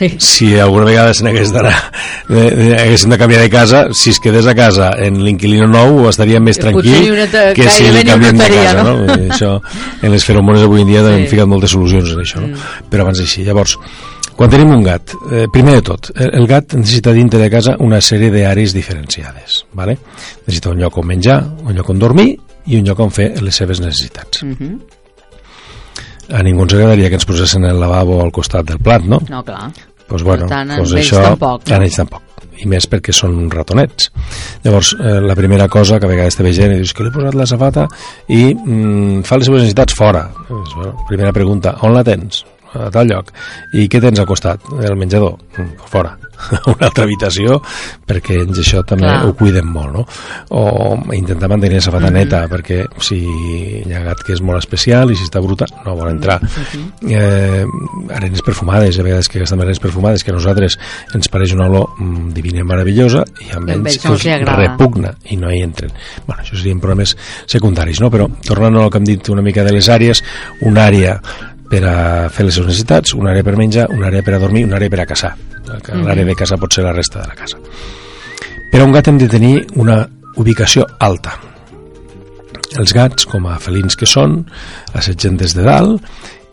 Sí. 0.00 0.14
Si 0.18 0.46
alguna 0.58 0.86
vegada 0.88 1.12
se 1.12 1.22
n'hagués 1.26 1.50
d'anar, 1.52 1.74
eh, 2.30 2.36
eh, 2.72 2.76
haguéssim 2.80 3.10
de 3.12 3.18
canviar 3.20 3.42
de 3.42 3.50
casa, 3.52 3.82
si 3.92 4.10
es 4.14 4.20
quedés 4.20 4.46
a 4.48 4.54
casa 4.54 4.94
en 4.96 5.18
l'inquilino 5.24 5.66
nou, 5.68 6.06
estaria 6.08 6.40
més 6.40 6.56
tranquil 6.56 7.10
que 7.54 7.68
si 7.68 7.90
ni 7.92 8.04
canviem 8.08 8.38
de 8.40 8.48
casa, 8.48 8.82
no? 8.82 8.94
no? 9.04 9.14
Eh, 9.14 9.28
Això, 9.28 9.58
en 10.00 10.10
les 10.14 10.24
feromones 10.24 10.62
avui 10.64 10.80
en 10.82 10.88
dia 10.88 11.00
Sí. 11.04 11.12
hem 11.12 11.26
ficat 11.28 11.46
moltes 11.48 11.70
solucions 11.76 12.10
en 12.14 12.18
això, 12.24 12.40
no? 12.40 12.56
Però 12.90 13.02
abans 13.04 13.20
així. 13.20 13.44
Llavors, 13.44 13.76
quan 14.40 14.48
tenim 14.48 14.70
un 14.72 14.80
gat, 14.80 15.12
eh, 15.28 15.42
primer 15.52 15.74
de 15.74 15.80
tot, 15.84 16.06
el, 16.16 16.46
gat 16.48 16.72
necessita 16.72 17.12
dintre 17.12 17.36
de 17.42 17.50
casa 17.52 17.74
una 17.84 17.98
sèrie 18.00 18.30
d'àrees 18.32 18.72
diferenciades. 18.72 19.66
¿vale? 19.76 19.98
Necessita 20.46 20.70
un 20.70 20.78
lloc 20.80 20.96
on 20.96 21.10
menjar, 21.10 21.42
un 21.60 21.74
lloc 21.76 21.90
on 21.92 21.98
dormir 22.00 22.30
i 22.64 22.78
un 22.78 22.86
lloc 22.88 23.02
on 23.04 23.10
fer 23.12 23.34
les 23.44 23.58
seves 23.60 23.82
necessitats. 23.84 24.40
Mhm. 24.42 24.78
A 26.32 26.40
ningú 26.46 26.62
ens 26.64 26.72
agradaria 26.72 27.10
que 27.10 27.18
ens 27.18 27.26
posessin 27.28 27.66
el 27.68 27.80
lavabo 27.80 28.22
al 28.22 28.32
costat 28.32 28.64
del 28.64 28.78
plat, 28.78 29.02
no? 29.02 29.18
No, 29.28 29.42
clar. 29.44 29.72
pues 30.08 30.22
bueno, 30.22 30.46
Per 30.46 30.56
tant, 30.56 30.72
pues 30.78 30.92
això, 30.92 31.20
tampoc, 31.22 31.68
no? 31.68 31.76
En 31.76 31.82
ells 31.82 31.96
tampoc. 31.96 32.22
I 32.56 32.66
més 32.66 32.88
perquè 32.88 33.12
són 33.12 33.50
ratonets. 33.50 34.10
Llavors, 34.64 34.94
eh, 34.98 35.20
la 35.20 35.36
primera 35.36 35.68
cosa 35.68 36.00
que 36.00 36.06
a 36.06 36.08
vegades 36.08 36.36
te 36.36 36.42
ve 36.42 36.54
gent 36.54 36.72
i 36.72 36.80
dius 36.80 36.94
que 36.94 37.04
li 37.04 37.10
he 37.10 37.12
posat 37.12 37.34
la 37.34 37.46
safata 37.46 37.86
i 38.28 38.54
mm, 38.54 39.20
fa 39.20 39.36
les 39.36 39.46
seves 39.46 39.66
necessitats 39.66 39.94
fora. 39.94 40.24
Dius, 40.48 40.74
bueno, 40.76 40.96
primera 41.08 41.32
pregunta, 41.32 41.76
on 41.82 41.92
la 41.92 42.02
tens? 42.02 42.42
A 42.74 42.90
tal 42.94 43.10
lloc. 43.10 43.32
I 43.74 43.88
què 43.90 44.02
tens 44.02 44.20
al 44.20 44.28
costat? 44.30 44.72
El 44.80 44.98
menjador? 45.00 45.38
Mm, 45.56 45.88
fora. 45.90 46.16
una 46.72 46.88
altra 46.88 47.04
habitació 47.04 47.58
perquè 48.08 48.38
ells 48.42 48.60
això 48.62 48.82
també 48.86 49.08
Clar. 49.08 49.26
ho 49.26 49.34
cuiden 49.38 49.68
molt 49.70 49.94
no? 49.94 50.04
o 50.56 50.62
intentar 51.16 51.50
mantenir 51.52 51.80
la 51.80 51.84
safata 51.84 52.10
neta 52.14 52.42
perquè 52.50 52.82
si 53.04 53.18
hi 53.20 53.94
ha 53.94 54.02
gat 54.04 54.22
que 54.26 54.34
és 54.36 54.42
molt 54.44 54.60
especial 54.60 55.12
i 55.12 55.18
si 55.18 55.26
està 55.26 55.42
bruta 55.44 55.68
no 55.84 55.96
vol 55.98 56.12
entrar 56.12 56.38
eh, 56.40 57.64
arenes 58.16 58.44
perfumades 58.46 58.98
a 58.98 59.06
vegades 59.06 59.28
que 59.30 59.42
gasten 59.42 59.60
arenes 59.60 59.82
perfumades 59.82 60.24
que 60.24 60.34
a 60.34 60.36
nosaltres 60.36 60.78
ens 61.16 61.30
pareix 61.32 61.54
una 61.56 61.68
olor 61.70 61.94
mm, 61.98 62.32
divina 62.36 62.64
i 62.64 62.68
meravellosa 62.72 63.24
i 63.46 63.52
amb 63.56 63.74
ells 63.76 64.00
agrada. 64.06 64.58
repugna 64.64 65.14
i 65.30 65.38
no 65.40 65.52
hi 65.52 65.62
entren 65.66 65.92
bueno, 66.26 66.40
això 66.42 66.56
serien 66.56 66.82
problemes 66.82 67.16
secundaris 67.46 68.02
no? 68.02 68.10
però 68.12 68.28
tornant 68.46 68.80
al 68.80 68.90
que 68.90 69.00
hem 69.02 69.08
dit 69.12 69.32
una 69.32 69.44
mica 69.44 69.64
de 69.66 69.76
les 69.76 69.88
àrees 69.92 70.24
una 70.66 70.86
àrea 70.88 71.18
per 71.70 71.84
a 71.86 71.96
fer 72.32 72.46
les 72.46 72.56
seves 72.56 72.72
necessitats, 72.72 73.14
una 73.14 73.30
àrea 73.32 73.46
per 73.46 73.54
menjar, 73.58 73.86
una 73.94 74.08
àrea 74.10 74.24
per 74.26 74.34
a 74.34 74.42
dormir, 74.42 74.64
una 74.66 74.78
àrea 74.80 74.90
per 74.90 75.04
a 75.04 75.06
caçar. 75.06 75.34
L'àrea 75.70 76.26
de 76.26 76.34
caçar 76.34 76.58
pot 76.58 76.74
ser 76.74 76.82
la 76.84 76.94
resta 76.96 77.20
de 77.20 77.28
la 77.30 77.36
casa. 77.38 77.60
Però 78.72 78.86
un 78.86 78.94
gat 78.94 79.10
hem 79.10 79.18
de 79.20 79.28
tenir 79.30 79.54
una 79.78 80.02
ubicació 80.40 80.86
alta. 80.98 81.36
Els 82.78 82.94
gats, 82.94 83.26
com 83.26 83.46
a 83.50 83.58
felins 83.62 83.98
que 83.98 84.06
són, 84.06 84.44
assetgen 84.94 85.38
des 85.38 85.54
de 85.58 85.66
dalt 85.66 86.02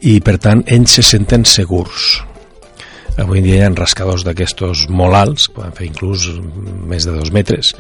i, 0.01 0.19
per 0.21 0.38
tant, 0.41 0.63
ells 0.65 0.97
se 0.97 1.06
senten 1.06 1.45
segurs. 1.45 2.17
Avui 3.17 3.39
en 3.39 3.45
dia 3.47 3.58
hi 3.58 3.63
ha 3.65 3.69
rascadors 3.73 4.23
d'aquestos 4.27 4.86
molt 4.93 5.17
alts, 5.17 5.47
poden 5.53 5.73
fer 5.73 5.88
inclús 5.88 6.27
més 6.88 7.08
de 7.08 7.15
dos 7.15 7.32
metres, 7.34 7.73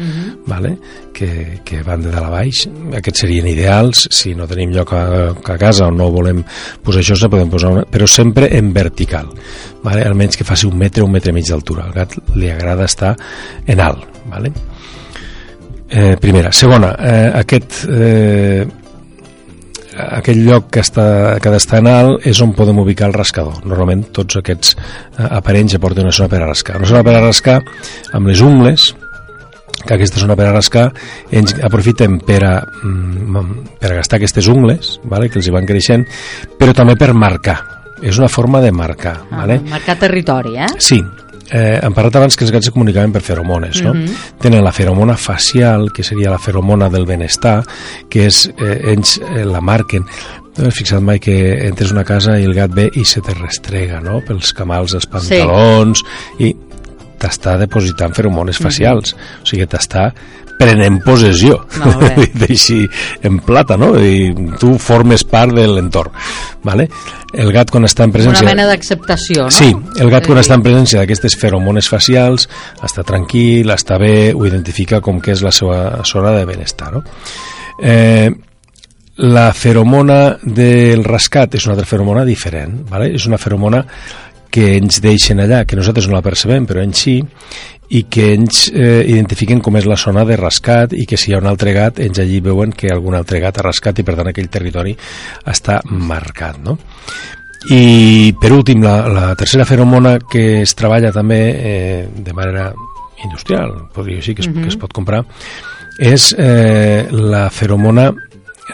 vale? 0.49 0.75
que, 1.13 1.59
que 1.65 1.83
van 1.85 2.01
de 2.01 2.11
dalt 2.13 2.29
a 2.29 2.31
baix. 2.33 2.63
Aquests 2.97 3.23
serien 3.25 3.47
ideals, 3.49 4.07
si 4.13 4.33
no 4.37 4.47
tenim 4.49 4.73
lloc 4.73 4.93
a, 4.97 5.03
a 5.33 5.57
casa 5.61 5.87
o 5.87 5.93
no 5.93 6.09
volem 6.13 6.41
posar 6.83 7.03
això, 7.03 7.17
se 7.17 7.29
podem 7.29 7.51
posar 7.53 7.71
una, 7.75 7.85
però 7.85 8.09
sempre 8.09 8.49
en 8.57 8.73
vertical, 8.73 9.29
vale? 9.83 10.05
almenys 10.05 10.37
que 10.37 10.47
faci 10.47 10.65
un 10.69 10.77
metre, 10.77 11.05
un 11.05 11.13
metre 11.13 11.33
i 11.33 11.37
mig 11.37 11.47
d'altura. 11.49 11.85
Al 11.85 11.93
gat 11.93 12.17
li 12.35 12.49
agrada 12.49 12.89
estar 12.89 13.13
en 13.67 13.83
alt. 13.83 14.05
Vale? 14.27 14.51
Eh, 15.89 16.17
primera. 16.19 16.51
Segona, 16.51 16.95
eh, 16.99 17.31
aquest... 17.45 17.85
Eh, 17.87 18.67
aquell 20.19 20.43
lloc 20.45 20.69
que, 20.73 20.83
està, 20.85 21.07
que 21.41 21.49
ha 21.49 21.55
d'estar 21.55 21.81
en 21.81 21.89
alt 21.91 22.27
és 22.29 22.39
on 22.43 22.53
podem 22.57 22.79
ubicar 22.83 23.09
el 23.09 23.17
rascador. 23.17 23.59
Normalment 23.65 24.07
tots 24.15 24.39
aquests 24.41 24.75
eh, 24.77 25.25
aparells 25.27 25.73
ja 25.75 25.81
porten 25.83 26.07
una 26.07 26.15
zona 26.15 26.29
per 26.31 26.41
a 26.43 26.47
rascar. 26.49 26.77
Una 26.81 26.89
zona 26.89 27.03
per 27.07 27.17
a 27.17 27.23
rascar 27.25 27.59
amb 28.17 28.29
les 28.29 28.41
ungles, 28.45 28.91
que 29.87 29.95
aquesta 29.95 30.19
zona 30.19 30.35
per 30.35 30.47
a 30.49 30.53
rascar 30.55 30.87
ens 31.31 31.55
aprofitem 31.63 32.19
per 32.25 32.41
a, 32.43 32.53
mm, 32.83 33.77
per 33.79 33.91
a 33.91 33.97
gastar 33.99 34.17
aquestes 34.19 34.47
ungles 34.51 34.97
vale, 35.05 35.29
que 35.29 35.39
els 35.39 35.47
hi 35.47 35.53
van 35.53 35.67
creixent 35.69 36.05
però 36.59 36.73
també 36.75 36.97
per 36.99 37.13
marcar 37.13 37.57
és 38.01 38.17
una 38.17 38.29
forma 38.29 38.61
de 38.61 38.71
marcar 38.71 39.15
Ah, 39.31 39.43
vale? 39.43 39.59
Marcar 39.69 39.97
territori, 39.97 40.57
eh? 40.57 40.67
Sí, 40.77 40.99
eh, 41.51 41.79
hem 41.81 41.93
parlat 41.95 42.17
abans 42.19 42.35
que 42.35 42.45
els 42.45 42.51
gats 42.53 42.69
se 42.69 42.73
comunicaven 42.75 43.13
per 43.15 43.21
feromones, 43.21 43.81
no? 43.83 43.93
Mhm. 43.93 44.39
Tenen 44.41 44.63
la 44.63 44.71
feromona 44.71 45.17
facial, 45.17 45.91
que 45.93 46.03
seria 46.03 46.29
la 46.29 46.39
feromona 46.39 46.89
del 46.89 47.05
benestar, 47.05 47.63
que 48.09 48.27
és, 48.27 48.47
eh, 48.57 48.91
ells 48.93 49.19
eh, 49.19 49.45
la 49.45 49.61
marquen. 49.61 50.05
No 50.57 50.67
has 50.67 50.75
fixat 50.75 51.01
mai 51.01 51.19
que 51.19 51.67
entres 51.67 51.91
una 51.91 52.03
casa 52.03 52.39
i 52.39 52.45
el 52.45 52.53
gat 52.53 52.71
ve 52.73 52.89
i 52.95 53.05
se 53.05 53.21
te 53.21 53.33
restrega, 53.33 53.99
no?, 54.01 54.21
pels 54.21 54.53
camals 54.53 54.91
dels 54.91 55.05
pantalons, 55.05 56.01
i 56.39 56.55
t'està 57.19 57.57
depositant 57.57 58.13
feromones 58.13 58.57
facials, 58.57 59.13
o 59.41 59.45
sigui, 59.45 59.65
t'està 59.69 60.11
prenent 60.57 60.99
possessió, 61.05 61.59
dit 62.17 62.47
així 62.49 62.79
en 63.27 63.39
plata, 63.45 63.77
no? 63.79 63.93
I 63.97 64.31
tu 64.59 64.75
formes 64.81 65.23
part 65.27 65.53
de 65.55 65.67
l'entorn, 65.69 66.15
vale? 66.65 66.87
El 67.37 67.51
gat 67.53 67.71
quan 67.73 67.85
està 67.85 68.07
en 68.07 68.13
presència... 68.15 68.45
Una 68.45 68.55
mena 68.55 68.67
d'acceptació, 68.69 69.47
no? 69.49 69.53
Sí, 69.53 69.69
el 70.01 70.11
gat 70.13 70.27
quan 70.29 70.41
està 70.41 70.57
en 70.57 70.65
presència 70.65 71.01
d'aquestes 71.03 71.37
feromones 71.39 71.89
facials 71.91 72.47
està 72.87 73.05
tranquil, 73.07 73.69
està 73.75 73.99
bé, 74.01 74.33
ho 74.33 74.45
identifica 74.47 75.01
com 75.03 75.21
que 75.21 75.35
és 75.35 75.43
la 75.45 75.53
seva 75.55 76.03
zona 76.07 76.33
de 76.37 76.45
benestar. 76.49 76.91
No? 76.95 77.03
Eh, 77.83 78.31
la 79.17 79.49
feromona 79.53 80.37
del 80.43 81.03
rascat 81.05 81.57
és 81.57 81.65
una 81.65 81.75
altra 81.75 81.89
feromona 81.89 82.23
diferent, 82.25 82.83
vale? 82.89 83.11
és 83.17 83.25
una 83.29 83.39
feromona 83.41 83.83
que 84.53 84.75
ens 84.77 85.01
deixen 85.03 85.41
allà, 85.43 85.65
que 85.67 85.77
nosaltres 85.77 86.07
no 86.07 86.15
la 86.15 86.23
percebem, 86.25 86.65
però 86.69 86.81
en 86.81 86.93
sí, 86.95 87.19
i 87.89 88.03
que 88.11 88.33
ens 88.35 88.67
eh, 88.73 89.05
identifiquen 89.07 89.61
com 89.63 89.77
és 89.79 89.87
la 89.87 89.97
zona 89.99 90.25
de 90.27 90.35
rascat 90.39 90.93
i 90.97 91.05
que 91.07 91.17
si 91.19 91.31
hi 91.31 91.37
ha 91.37 91.41
un 91.41 91.47
altre 91.47 91.73
gat, 91.75 92.01
ells 92.03 92.19
allí 92.19 92.41
veuen 92.43 92.73
que 92.75 92.91
algun 92.91 93.15
altre 93.15 93.39
gat 93.43 93.59
ha 93.59 93.67
rascat 93.67 94.01
i 94.01 94.05
per 94.07 94.17
tant 94.19 94.31
aquell 94.31 94.51
territori 94.51 94.95
està 95.47 95.79
marcat. 95.87 96.59
No? 96.63 96.77
I 97.71 98.33
per 98.39 98.51
últim, 98.55 98.83
la, 98.83 98.99
la 99.11 99.31
tercera 99.39 99.65
feromona 99.65 100.17
que 100.19 100.61
es 100.61 100.75
treballa 100.77 101.13
també 101.15 101.41
eh, 101.55 102.03
de 102.11 102.35
manera 102.35 102.69
industrial, 103.23 103.73
podria 103.95 104.21
dir 104.21 104.35
que 104.35 104.45
es, 104.45 104.51
que 104.53 104.67
es 104.69 104.77
pot 104.77 104.93
comprar, 104.93 105.23
és 105.97 106.29
eh, 106.37 107.07
la 107.11 107.47
feromona 107.49 108.11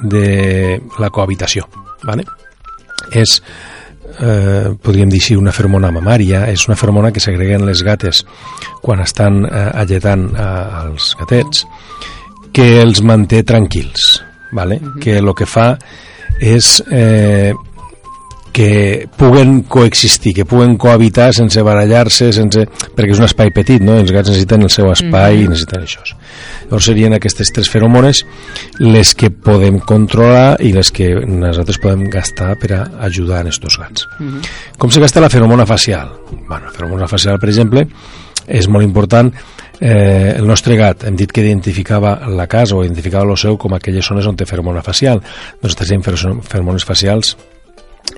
de 0.01 0.81
la 0.99 1.09
cohabitació. 1.09 1.69
¿vale? 2.03 2.25
És, 3.11 3.41
eh, 4.19 4.73
podríem 4.81 5.09
dir 5.11 5.21
així, 5.21 5.37
una 5.39 5.53
feromona 5.55 5.91
mamària, 5.93 6.45
és 6.51 6.67
una 6.67 6.77
feromona 6.79 7.11
que 7.11 7.23
segreguen 7.23 7.65
les 7.67 7.83
gates 7.85 8.23
quan 8.81 9.01
estan 9.03 9.43
eh, 9.45 9.65
alletant 9.83 10.29
eh, 10.33 10.47
els 10.83 11.13
gatets, 11.19 11.65
que 12.53 12.67
els 12.81 13.01
manté 13.01 13.43
tranquils, 13.43 14.23
¿vale? 14.51 14.79
que 15.01 15.17
el 15.17 15.33
que 15.33 15.47
fa 15.49 15.73
és 16.39 16.75
eh, 16.91 17.53
que 18.53 19.07
puguen 19.17 19.63
coexistir, 19.65 20.31
que 20.37 20.45
puguen 20.45 20.77
cohabitar 20.77 21.31
sense 21.33 21.61
barallar-se, 21.65 22.29
sense... 22.35 22.67
perquè 22.93 23.11
és 23.15 23.19
un 23.19 23.25
espai 23.25 23.49
petit, 23.51 23.81
no? 23.81 23.95
els 23.97 24.11
gats 24.13 24.29
necessiten 24.29 24.61
el 24.63 24.69
seu 24.71 24.91
espai 24.93 25.41
i 25.41 25.47
necessiten 25.49 25.83
això. 25.87 26.05
Llavors 26.69 26.85
serien 26.85 27.13
aquestes 27.17 27.49
tres 27.53 27.67
feromones 27.73 28.21
les 28.79 29.15
que 29.17 29.31
podem 29.33 29.79
controlar 29.81 30.59
i 30.61 30.71
les 30.75 30.91
que 30.93 31.09
nosaltres 31.25 31.81
podem 31.81 32.05
gastar 32.13 32.53
per 32.61 32.71
a 32.77 32.83
ajudar 33.09 33.41
en 33.43 33.49
estos 33.51 33.79
gats. 33.81 34.05
Com 34.77 34.93
se 34.93 35.01
gasta 35.01 35.21
la 35.21 35.29
feromona 35.33 35.65
facial? 35.65 36.13
Bueno, 36.47 36.67
la 36.69 36.71
feromona 36.77 37.07
facial, 37.09 37.39
per 37.41 37.49
exemple, 37.49 37.87
és 38.47 38.67
molt 38.69 38.83
important 38.85 39.31
eh, 39.79 40.35
el 40.37 40.45
nostre 40.45 40.75
gat, 40.77 41.05
hem 41.07 41.15
dit 41.17 41.31
que 41.31 41.41
identificava 41.41 42.19
la 42.29 42.45
casa 42.51 42.75
o 42.77 42.83
identificava 42.85 43.25
el 43.29 43.37
seu 43.39 43.57
com 43.57 43.73
aquelles 43.73 44.05
zones 44.05 44.27
on 44.29 44.35
té 44.37 44.45
feromona 44.45 44.83
facial 44.85 45.21
doncs 45.63 45.77
tenim 45.79 46.03
fer- 46.05 46.19
feromones 46.49 46.85
facials 46.85 47.33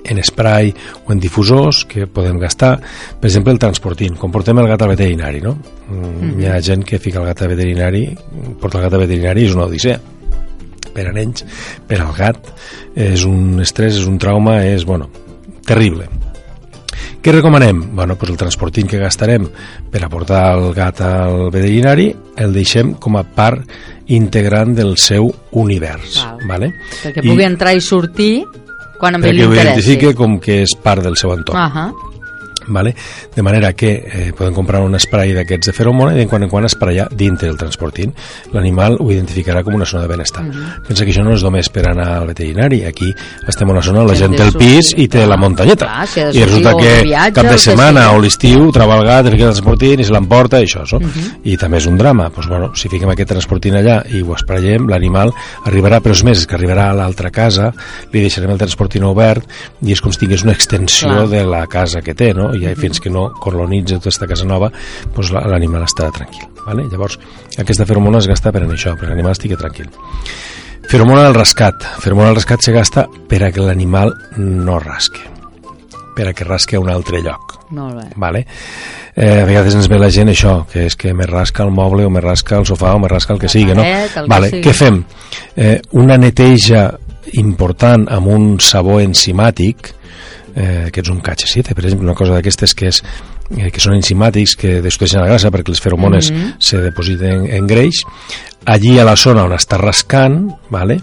en 0.06 0.22
spray 0.22 0.72
o 1.06 1.12
en 1.12 1.20
difusors 1.20 1.84
que 1.88 2.06
podem 2.06 2.38
gastar, 2.38 2.76
per 3.20 3.30
exemple 3.30 3.54
el 3.54 3.62
transportint 3.62 4.18
quan 4.18 4.34
portem 4.34 4.58
el 4.62 4.68
gat 4.70 4.82
al 4.82 4.92
veterinari 4.94 5.42
no? 5.42 5.56
mm, 5.88 6.36
hi 6.40 6.50
ha 6.50 6.60
gent 6.62 6.84
que 6.86 7.00
fica 7.02 7.22
el 7.22 7.30
gat 7.30 7.42
al 7.42 7.54
veterinari 7.54 8.06
porta 8.60 8.78
el 8.78 8.86
gat 8.86 8.94
al 8.94 9.06
veterinari 9.06 9.46
i 9.46 9.50
és 9.50 9.56
una 9.56 9.66
odissea 9.66 9.98
per 10.96 11.10
a 11.10 11.12
nens, 11.12 11.44
per 11.88 12.00
al 12.00 12.14
gat 12.16 12.52
és 12.94 13.26
un 13.28 13.60
estrès, 13.60 13.98
és 13.98 14.06
un 14.08 14.16
trauma 14.18 14.62
és, 14.64 14.86
bueno, 14.88 15.10
terrible 15.66 16.08
què 17.26 17.32
recomanem? 17.34 17.80
Bueno, 17.96 18.14
pues 18.14 18.30
el 18.30 18.36
transportint 18.38 18.86
que 18.86 19.00
gastarem 19.00 19.48
per 19.90 20.04
a 20.06 20.08
portar 20.08 20.44
el 20.54 20.68
gat 20.76 21.00
al 21.02 21.48
veterinari 21.50 22.12
el 22.38 22.54
deixem 22.54 22.92
com 23.02 23.18
a 23.18 23.24
part 23.26 23.66
integrant 24.14 24.76
del 24.78 24.94
seu 24.94 25.26
univers. 25.58 26.20
Val. 26.22 26.44
Vale? 26.52 26.68
Perquè 27.02 27.24
pugui 27.26 27.42
entrar 27.48 27.74
i 27.74 27.82
sortir 27.82 28.44
quan 28.98 29.14
a 29.14 29.18
mi 29.18 29.30
li 29.30 29.38
perquè 29.38 29.46
ho 29.46 29.52
interessi. 29.54 29.72
identifique 29.72 30.14
com 30.14 30.38
que 30.40 30.62
és 30.62 30.76
part 30.82 31.02
del 31.02 31.16
seu 31.16 31.32
entorn. 31.34 31.58
Ahà. 31.58 31.90
Vale? 32.68 32.94
De 33.34 33.42
manera 33.42 33.72
que 33.72 33.92
eh, 33.94 34.32
podem 34.36 34.54
comprar 34.54 34.82
un 34.82 34.98
spray 34.98 35.32
d'aquests 35.36 35.70
de 35.70 35.72
feromona 35.76 36.14
i 36.14 36.22
de 36.22 36.26
quan 36.30 36.42
en 36.42 36.50
quan 36.50 36.64
esprayar 36.64 37.08
dintre 37.12 37.48
del 37.48 37.58
transportint. 37.58 38.14
L'animal 38.52 38.98
ho 39.00 39.10
identificarà 39.12 39.62
com 39.64 39.74
una 39.74 39.86
zona 39.86 40.02
de 40.02 40.08
benestar. 40.08 40.44
Mhm. 40.44 40.86
Pensa 40.88 41.04
que 41.04 41.12
això 41.12 41.24
no 41.24 41.34
és 41.34 41.42
només 41.42 41.68
per 41.68 41.88
anar 41.90 42.08
al 42.20 42.26
veterinari. 42.26 42.84
Aquí 42.84 43.12
estem 43.46 43.68
en 43.68 43.76
una 43.76 43.82
zona 43.82 44.00
on 44.00 44.08
la 44.08 44.14
gent 44.14 44.36
té 44.36 44.42
el 44.42 44.52
pis 44.52 44.92
i 44.96 45.08
té 45.08 45.26
la 45.26 45.36
muntanyeta. 45.36 45.86
Clar, 45.86 46.06
si 46.06 46.20
I 46.20 46.44
resulta 46.44 46.74
que 46.76 47.02
viatge, 47.02 47.32
cap 47.32 47.50
de 47.50 47.58
setmana 47.58 48.10
o 48.12 48.20
l'estiu 48.20 48.70
troba 48.72 48.98
el 49.00 49.06
transportint 49.36 50.00
i 50.00 50.04
se 50.04 50.12
l'emporta 50.12 50.60
i 50.60 50.66
això. 50.66 50.84
So? 50.86 51.00
Mhm. 51.00 51.40
I 51.44 51.56
també 51.56 51.78
és 51.78 51.86
un 51.86 51.96
drama. 51.96 52.30
Pues, 52.30 52.46
bueno, 52.48 52.72
si 52.74 52.88
fiquem 52.88 53.10
aquest 53.10 53.28
transportint 53.28 53.76
allà 53.76 54.02
i 54.10 54.22
ho 54.22 54.34
esprayem, 54.34 54.88
l'animal 54.88 55.32
arribarà, 55.64 56.00
però 56.00 56.12
és 56.12 56.22
més, 56.24 56.38
és 56.38 56.46
que 56.46 56.56
arribarà 56.56 56.90
a 56.90 56.94
l'altra 56.94 57.30
casa, 57.30 57.72
li 58.12 58.20
deixarem 58.20 58.50
el 58.50 58.58
transportint 58.58 59.04
obert 59.04 59.44
i 59.82 59.92
és 59.92 60.00
com 60.00 60.12
si 60.12 60.18
tingués 60.18 60.44
una 60.44 60.52
extensió 60.52 61.08
Clar. 61.08 61.28
De 61.28 61.44
la 61.44 61.66
casa 61.66 62.02
que 62.02 62.14
té, 62.14 62.32
no? 62.34 62.54
I 62.64 62.74
fins 62.74 63.00
que 63.00 63.10
no 63.10 63.28
colonitza 63.32 63.96
tota 63.98 64.08
aquesta 64.08 64.26
casa 64.26 64.44
nova, 64.48 64.70
doncs 65.14 65.30
la- 65.32 65.44
l'animal 65.46 65.82
estarà 65.84 66.10
tranquil. 66.12 66.48
Vale? 66.66 66.84
Llavors, 66.90 67.18
aquesta 67.58 67.86
feromona 67.86 68.18
es 68.18 68.26
gasta 68.26 68.52
per 68.52 68.62
en 68.64 68.70
això, 68.70 68.94
perquè 68.96 69.08
l'animal 69.12 69.32
estigui 69.36 69.56
tranquil. 69.56 69.88
Feromona 70.88 71.22
del 71.24 71.34
rescat. 71.34 71.82
Feromona 72.00 72.28
del 72.28 72.36
rescat 72.36 72.62
se 72.62 72.72
gasta 72.72 73.06
per 73.28 73.42
a 73.42 73.50
que 73.52 73.60
l'animal 73.60 74.12
no 74.36 74.78
rasque, 74.78 75.20
per 76.14 76.28
a 76.28 76.32
que 76.32 76.44
rasque 76.44 76.76
a 76.76 76.80
un 76.80 76.90
altre 76.90 77.20
lloc. 77.22 77.56
Molt 77.70 77.96
bé. 77.98 78.04
Vale? 78.16 78.46
Eh, 79.16 79.40
a 79.42 79.44
vegades 79.48 79.74
ens 79.74 79.88
ve 79.88 79.98
la 79.98 80.10
gent 80.10 80.28
això, 80.28 80.66
que 80.70 80.84
és 80.86 80.94
que 80.94 81.12
me 81.14 81.26
rasca 81.26 81.64
el 81.64 81.70
moble 81.72 82.04
o 82.04 82.10
me 82.10 82.20
rasca 82.20 82.58
el 82.60 82.66
sofà 82.68 82.92
o 82.94 82.98
me 83.00 83.08
rasca 83.08 83.32
el 83.34 83.40
que 83.40 83.46
La 83.48 83.52
sigui, 83.52 83.74
no? 83.74 83.82
paret, 83.82 84.28
vale, 84.28 84.50
sigui. 84.50 84.62
què 84.62 84.74
fem? 84.74 85.02
Eh, 85.56 85.80
una 85.92 86.16
neteja 86.18 86.90
important 87.32 88.06
amb 88.12 88.28
un 88.28 88.60
sabó 88.60 89.00
enzimàtic 89.00 89.94
eh, 90.56 90.88
que 90.92 91.02
és 91.04 91.08
un 91.12 91.20
KH7, 91.22 91.74
per 91.76 91.84
exemple, 91.84 92.06
una 92.08 92.16
cosa 92.18 92.34
d'aquestes 92.34 92.74
que 92.74 92.88
és 92.88 93.02
eh, 93.56 93.70
que 93.70 93.80
són 93.80 93.94
enzimàtics 93.94 94.56
que 94.58 94.80
destrueixen 94.82 95.20
la 95.20 95.28
grasa 95.28 95.52
perquè 95.54 95.70
les 95.70 95.80
feromones 95.84 96.32
Mhm. 96.32 96.56
se 96.58 96.80
depositen 96.82 97.46
en 97.46 97.66
greix 97.66 98.02
allí 98.66 98.98
a 98.98 99.04
la 99.06 99.14
zona 99.16 99.44
on 99.46 99.52
està 99.54 99.78
rascant 99.78 100.50
vale? 100.74 100.96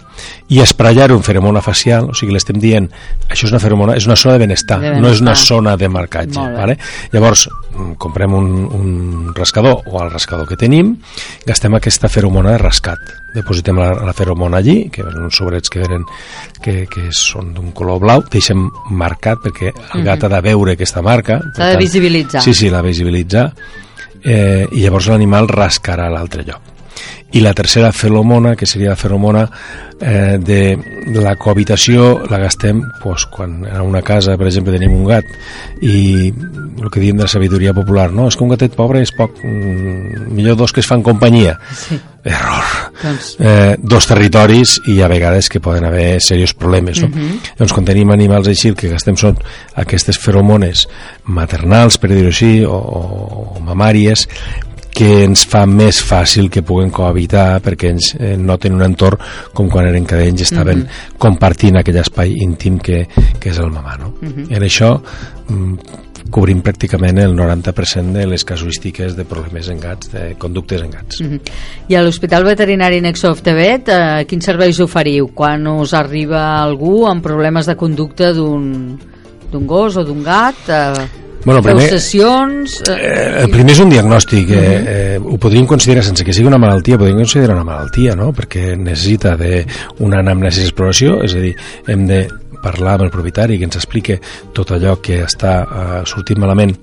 i 0.52 0.60
esprallar 0.60 1.10
un 1.14 1.22
feromona 1.24 1.62
facial 1.64 2.10
o 2.10 2.14
sigui, 2.14 2.34
l'estem 2.36 2.58
dient 2.60 2.86
això 3.30 3.46
és 3.48 3.52
una 3.54 3.60
feromona, 3.62 3.94
és 3.96 4.04
una 4.06 4.16
zona 4.16 4.34
de 4.34 4.42
benestar, 4.44 4.80
De 4.82 4.90
no 5.00 5.08
és 5.08 5.20
una 5.22 5.32
benestar. 5.32 5.46
zona 5.46 5.76
de 5.80 5.88
marcatge 5.88 6.38
vale? 6.38 6.76
llavors 7.12 7.48
mm, 7.48 7.92
comprem 7.96 8.34
un, 8.36 8.50
un 8.68 9.32
rascador 9.34 9.80
o 9.86 10.02
el 10.02 10.10
rascador 10.12 10.46
que 10.46 10.56
tenim 10.60 10.96
gastem 11.46 11.74
aquesta 11.74 12.08
feromona 12.12 12.52
de 12.52 12.58
rascat 12.58 12.98
depositem 13.34 13.78
la, 13.80 13.88
la 14.04 14.12
feromona 14.12 14.58
allí 14.60 14.90
que 14.92 15.02
són 15.02 15.24
uns 15.24 15.36
sobrets 15.40 15.72
que 15.72 15.80
venen 15.82 16.04
que, 16.62 16.84
que 16.86 17.08
són 17.10 17.54
d'un 17.56 17.72
color 17.72 17.98
blau 18.04 18.22
deixem 18.30 18.68
marcat 18.92 19.40
perquè 19.42 19.72
el 19.94 20.04
gat 20.06 20.22
ha 20.28 20.28
de 20.36 20.40
veure 20.50 20.76
aquesta 20.76 21.02
marca 21.02 21.40
Mhm. 21.40 21.54
S'ha 21.56 21.66
de 21.66 21.72
tant- 21.74 21.80
visibilitzar. 21.82 22.42
sí, 22.42 22.52
sí, 22.54 22.68
la 22.70 22.82
visibilitzar 22.82 23.48
eh, 24.22 24.68
i 24.72 24.84
llavors 24.84 25.08
l'animal 25.08 25.48
rascarà 25.48 26.06
a 26.06 26.12
l'altre 26.14 26.44
lloc 26.44 26.60
i 27.34 27.40
la 27.42 27.52
tercera 27.54 27.90
feromona, 27.92 28.54
que 28.54 28.66
seria 28.66 28.92
la 28.92 28.96
feromona 28.96 29.44
eh, 30.00 30.38
de 30.38 30.78
la 31.20 31.34
cohabitació, 31.36 32.24
la 32.30 32.38
gastem 32.38 32.80
pues, 33.02 33.26
quan 33.26 33.64
a 33.66 33.82
una 33.82 34.02
casa, 34.02 34.38
per 34.38 34.46
exemple, 34.46 34.74
tenim 34.76 34.94
un 34.94 35.08
gat 35.08 35.26
i 35.82 36.30
el 36.30 36.90
que 36.90 37.02
diem 37.02 37.18
de 37.18 37.26
la 37.26 37.30
sabidoria 37.30 37.74
popular, 37.74 38.10
no, 38.14 38.28
és 38.30 38.38
que 38.38 38.46
un 38.46 38.54
gatet 38.54 38.74
pobre 38.78 39.02
és 39.02 39.10
poc, 39.14 39.40
mm, 39.42 40.30
millor 40.34 40.58
dos 40.60 40.72
que 40.72 40.82
es 40.84 40.90
fan 40.90 41.02
companyia. 41.02 41.58
Sí. 41.74 41.98
Error. 42.24 42.70
Doncs, 43.02 43.34
Eh, 43.38 43.76
dos 43.82 44.06
territoris 44.08 44.78
i 44.88 45.00
a 45.02 45.08
vegades 45.10 45.50
que 45.50 45.60
poden 45.60 45.84
haver 45.84 46.22
serios 46.22 46.54
problemes 46.54 47.02
no? 47.02 47.10
doncs 47.58 47.74
quan 47.74 47.84
tenim 47.84 48.12
animals 48.14 48.48
així 48.48 48.70
el 48.70 48.78
que 48.78 48.88
gastem 48.88 49.18
són 49.20 49.36
aquestes 49.82 50.16
feromones 50.22 50.86
maternals 51.26 51.98
per 51.98 52.14
dir-ho 52.14 52.30
així 52.30 52.62
o, 52.64 52.78
o 52.78 53.60
mamàries 53.66 54.24
que 54.94 55.10
ens 55.24 55.42
fa 55.50 55.64
més 55.66 55.98
fàcil 56.06 56.48
que 56.52 56.62
puguen 56.62 56.92
cohabitar 56.94 57.58
perquè 57.64 57.90
ens 57.94 58.12
eh, 58.14 58.36
noten 58.38 58.78
un 58.78 58.86
entorn 58.86 59.18
com 59.52 59.68
quan 59.72 59.88
eren 59.90 60.06
cadells 60.06 60.40
i 60.40 60.46
estaven 60.46 60.78
mm 60.78 60.86
-hmm. 60.86 61.18
compartint 61.18 61.76
aquell 61.78 61.98
espai 61.98 62.32
íntim 62.46 62.78
que, 62.78 63.06
que 63.40 63.50
és 63.50 63.58
el 63.58 63.70
mamà 63.70 63.98
no? 63.98 64.14
Mm 64.20 64.28
-hmm. 64.28 64.56
en 64.56 64.62
això 64.62 65.00
mm, 65.48 65.78
cobrim 66.30 66.62
pràcticament 66.62 67.18
el 67.18 67.34
90% 67.36 68.12
de 68.12 68.26
les 68.26 68.44
casuístiques 68.44 69.16
de 69.16 69.24
problemes 69.24 69.68
en 69.68 69.80
gats, 69.80 70.10
de 70.12 70.36
conductes 70.38 70.82
en 70.82 70.90
gats. 70.90 71.20
Mm 71.20 71.26
-hmm. 71.26 71.40
I 71.88 71.94
a 71.94 72.02
l'Hospital 72.02 72.44
Veterinari 72.44 73.00
Nexo 73.00 73.30
of 73.30 73.42
Tibet, 73.42 73.88
eh, 73.88 74.24
quins 74.26 74.44
serveis 74.44 74.80
oferiu 74.80 75.28
quan 75.34 75.66
us 75.66 75.92
arriba 75.92 76.62
algú 76.62 77.06
amb 77.06 77.22
problemes 77.22 77.66
de 77.66 77.76
conducta 77.76 78.32
d'un 78.32 78.98
gos 79.52 79.96
o 79.96 80.04
d'un 80.04 80.22
gat? 80.22 80.56
Eh... 80.68 81.23
Bueno, 81.44 81.62
primer, 81.62 81.90
sessions... 81.90 82.80
Eh, 82.88 82.94
eh, 82.94 83.42
el 83.44 83.50
primer 83.52 83.74
és 83.74 83.80
un 83.84 83.90
diagnòstic. 83.92 84.48
Uh 84.48 84.54
-huh. 84.54 84.62
eh, 84.62 85.16
eh, 85.16 85.18
ho 85.20 85.36
podríem 85.38 85.66
considerar, 85.66 86.02
sense 86.02 86.24
que 86.24 86.32
sigui 86.32 86.48
una 86.48 86.58
malaltia, 86.58 86.96
podríem 86.96 87.18
considerar 87.18 87.56
una 87.56 87.64
malaltia, 87.64 88.16
no? 88.16 88.32
Perquè 88.32 88.76
necessita 88.76 89.36
d'una 89.36 90.18
anamnesi 90.18 90.60
d'exploració, 90.60 91.22
és 91.22 91.34
a 91.34 91.38
dir, 91.38 91.54
hem 91.86 92.06
de 92.06 92.28
parlar 92.62 92.94
amb 92.94 93.04
el 93.04 93.10
propietari 93.10 93.58
que 93.58 93.64
ens 93.64 93.76
explique 93.76 94.20
tot 94.52 94.70
allò 94.70 95.00
que 95.00 95.22
està 95.24 95.62
eh, 95.62 96.02
sortint 96.06 96.40
malament 96.40 96.76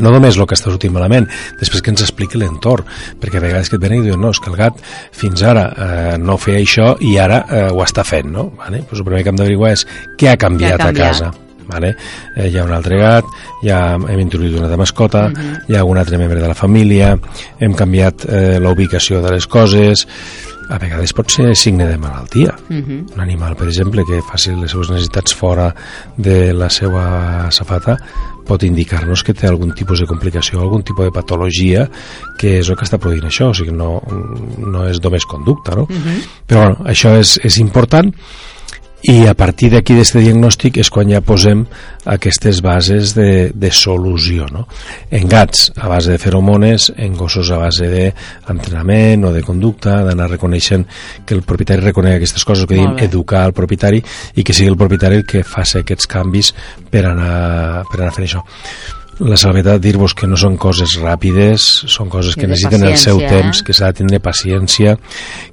no 0.00 0.10
només 0.10 0.36
el 0.36 0.46
que 0.46 0.56
està 0.58 0.72
sortint 0.72 0.92
malament, 0.92 1.28
després 1.60 1.80
que 1.80 1.90
ens 1.90 2.02
expliqui 2.02 2.36
l'entorn, 2.36 2.84
perquè 3.20 3.38
a 3.38 3.40
vegades 3.40 3.70
que 3.70 3.76
et 3.76 3.82
venen 3.82 4.02
i 4.02 4.08
diuen 4.08 4.20
no, 4.20 4.30
és 4.34 4.40
que 4.40 4.50
el 4.50 4.56
gat 4.56 4.74
fins 5.12 5.42
ara 5.42 5.68
eh, 5.70 6.18
no 6.18 6.36
feia 6.36 6.58
això 6.58 6.96
i 7.00 7.16
ara 7.16 7.44
eh, 7.48 7.68
ho 7.70 7.80
està 7.84 8.02
fent, 8.02 8.32
no? 8.32 8.50
Vale? 8.58 8.82
Pues 8.88 8.98
el 8.98 9.04
primer 9.06 9.22
que 9.22 9.28
hem 9.28 9.36
d'averiguar 9.36 9.72
és 9.72 9.86
què 10.18 10.32
ha 10.32 10.36
canviat, 10.36 10.74
què 10.74 10.74
ha 10.74 10.86
canviat? 10.86 11.06
a 11.06 11.30
casa 11.30 11.43
vale? 11.68 11.94
eh, 12.36 12.48
hi 12.48 12.58
ha 12.58 12.64
un 12.64 12.72
altre 12.72 12.98
gat, 12.98 13.24
ja 13.62 13.94
hem 13.94 14.20
introduït 14.20 14.56
una 14.56 14.68
altra 14.68 14.80
mascota, 14.80 15.26
uh 15.26 15.30
mhm. 15.30 15.52
-huh. 15.52 15.60
hi 15.68 15.76
ha 15.76 15.84
un 15.84 15.98
altre 15.98 16.18
membre 16.18 16.40
de 16.40 16.48
la 16.48 16.54
família, 16.54 17.18
hem 17.58 17.74
canviat 17.74 18.24
eh, 18.24 18.58
la 18.60 18.70
ubicació 18.70 19.22
de 19.22 19.30
les 19.30 19.46
coses, 19.46 20.06
a 20.68 20.78
vegades 20.80 21.12
pot 21.12 21.30
ser 21.30 21.54
signe 21.56 21.86
de 21.86 21.98
malaltia. 21.98 22.54
Uh 22.68 22.74
mhm. 22.74 22.84
-huh. 22.84 23.14
Un 23.14 23.20
animal, 23.20 23.56
per 23.56 23.68
exemple, 23.68 24.04
que 24.04 24.22
faci 24.22 24.50
les 24.50 24.70
seves 24.70 24.90
necessitats 24.90 25.34
fora 25.34 25.74
de 26.16 26.52
la 26.52 26.70
seva 26.70 27.50
safata 27.50 27.96
pot 28.46 28.62
indicar-nos 28.62 29.22
que 29.22 29.34
té 29.34 29.46
algun 29.46 29.72
tipus 29.72 30.00
de 30.00 30.06
complicació, 30.06 30.60
algun 30.60 30.82
tipus 30.82 31.04
de 31.04 31.10
patologia 31.10 31.90
que 32.38 32.58
és 32.58 32.68
el 32.68 32.76
que 32.76 32.84
està 32.84 32.98
produint 32.98 33.24
això, 33.24 33.50
o 33.50 33.54
sigui, 33.54 33.72
no, 33.72 34.02
no 34.58 34.86
és 34.86 35.02
només 35.02 35.24
conducta, 35.24 35.74
no? 35.74 35.82
Uh 35.82 35.92
mhm. 35.92 36.02
-huh. 36.02 36.28
Però 36.46 36.58
bueno, 36.58 36.76
això 36.84 37.18
és, 37.18 37.40
és 37.42 37.56
important 37.58 38.14
i 39.04 39.26
a 39.28 39.34
partir 39.36 39.68
d'aquí 39.68 39.92
d'aquest 39.98 40.16
diagnòstic 40.16 40.78
és 40.80 40.88
quan 40.88 41.10
ja 41.12 41.20
posem 41.20 41.66
aquestes 42.08 42.62
bases 42.64 43.12
de, 43.12 43.50
de 43.52 43.70
solució 43.72 44.46
no? 44.48 44.64
en 45.12 45.28
gats 45.28 45.66
a 45.76 45.90
base 45.92 46.14
de 46.14 46.20
feromones 46.22 46.88
en 46.96 47.12
gossos 47.18 47.50
a 47.52 47.58
base 47.60 47.90
d'entrenament 47.92 49.28
o 49.28 49.34
de 49.34 49.44
conducta, 49.44 50.00
d'anar 50.08 50.30
reconeixent 50.32 50.88
que 51.26 51.36
el 51.36 51.44
propietari 51.44 51.84
reconegui 51.84 52.22
aquestes 52.22 52.48
coses 52.48 52.64
que 52.64 52.80
diem 52.80 52.96
educar 53.04 53.44
el 53.44 53.52
propietari 53.52 54.00
i 54.00 54.42
que 54.42 54.56
sigui 54.56 54.72
el 54.72 54.80
propietari 54.80 55.20
el 55.20 55.28
que 55.28 55.44
faci 55.44 55.82
aquests 55.82 56.08
canvis 56.08 56.54
per 56.88 57.04
anar, 57.12 57.84
per 57.92 58.00
anar 58.00 58.12
fent 58.16 58.28
això 58.30 58.44
la 59.20 59.36
salvetat 59.38 59.78
dir-vos 59.84 60.14
que 60.16 60.26
no 60.26 60.34
són 60.34 60.56
coses 60.58 60.96
ràpides, 60.98 61.62
són 61.92 62.08
coses 62.10 62.34
que 62.34 62.48
necessiten 62.50 62.88
el 62.88 62.96
seu 62.98 63.20
eh? 63.22 63.28
temps, 63.30 63.60
que 63.62 63.76
s'ha 63.76 63.92
de 63.92 64.00
tindre 64.00 64.18
paciència, 64.18 64.96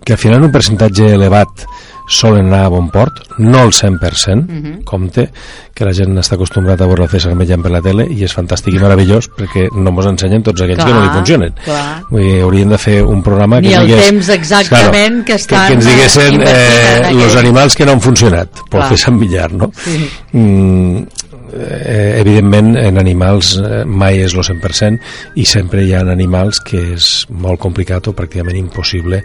que 0.01 0.15
al 0.15 0.21
final 0.21 0.47
un 0.47 0.53
percentatge 0.55 1.11
elevat 1.13 1.67
solen 2.11 2.49
anar 2.51 2.65
a 2.65 2.71
bon 2.73 2.89
port, 2.91 3.21
no 3.39 3.63
el 3.63 3.71
100%, 3.71 4.43
uh 4.43 4.61
-huh. 4.61 4.83
compte, 4.83 5.29
que 5.73 5.85
la 5.85 5.93
gent 5.93 6.17
està 6.19 6.35
acostumbrat 6.35 6.81
a 6.81 6.85
veure 6.85 7.03
el 7.03 7.09
César 7.09 7.33
menjant 7.35 7.63
per 7.63 7.71
la 7.71 7.81
tele 7.81 8.05
i 8.11 8.23
és 8.23 8.35
fantàstic 8.35 8.75
i 8.75 8.79
meravellós 8.79 9.29
perquè 9.37 9.69
no 9.71 9.91
mos 9.91 10.05
ensenyen 10.05 10.43
tots 10.43 10.61
aquells 10.61 10.83
clar, 10.83 10.87
que 10.87 10.93
no 10.93 11.03
li 11.05 11.09
funcionen. 11.09 11.53
Clar. 11.63 12.03
Vull 12.09 12.21
dir, 12.21 12.41
hauríem 12.41 12.69
de 12.69 12.77
fer 12.77 13.03
un 13.03 13.23
programa 13.23 13.61
que 13.61 13.67
Ni 13.67 13.73
el 13.73 13.87
digués, 13.87 14.05
temps 14.09 14.29
exactament 14.29 15.23
claro, 15.23 15.25
que 15.25 15.33
estan 15.33 15.59
que, 15.59 15.67
que 15.67 15.73
ens 15.73 15.85
diguessin 15.85 16.41
eh, 16.41 17.23
els 17.23 17.35
animals 17.35 17.75
que 17.75 17.85
no 17.85 17.93
han 17.93 18.01
funcionat 18.01 18.49
fer 18.69 18.97
Sant 18.97 19.19
Villar, 19.19 19.51
no? 19.53 19.71
Sí. 19.83 20.09
Mm, 20.33 21.07
eh, 21.53 22.19
evidentment 22.19 22.75
en 22.77 22.97
animals 22.97 23.57
eh, 23.57 23.83
mai 23.85 24.19
és 24.19 24.35
el 24.35 24.43
100% 24.43 24.99
i 25.35 25.45
sempre 25.45 25.83
hi 25.83 25.93
ha 25.93 26.01
animals 26.11 26.59
que 26.59 26.93
és 26.93 27.25
molt 27.29 27.59
complicat 27.59 28.07
o 28.07 28.13
pràcticament 28.13 28.57
impossible 28.57 29.23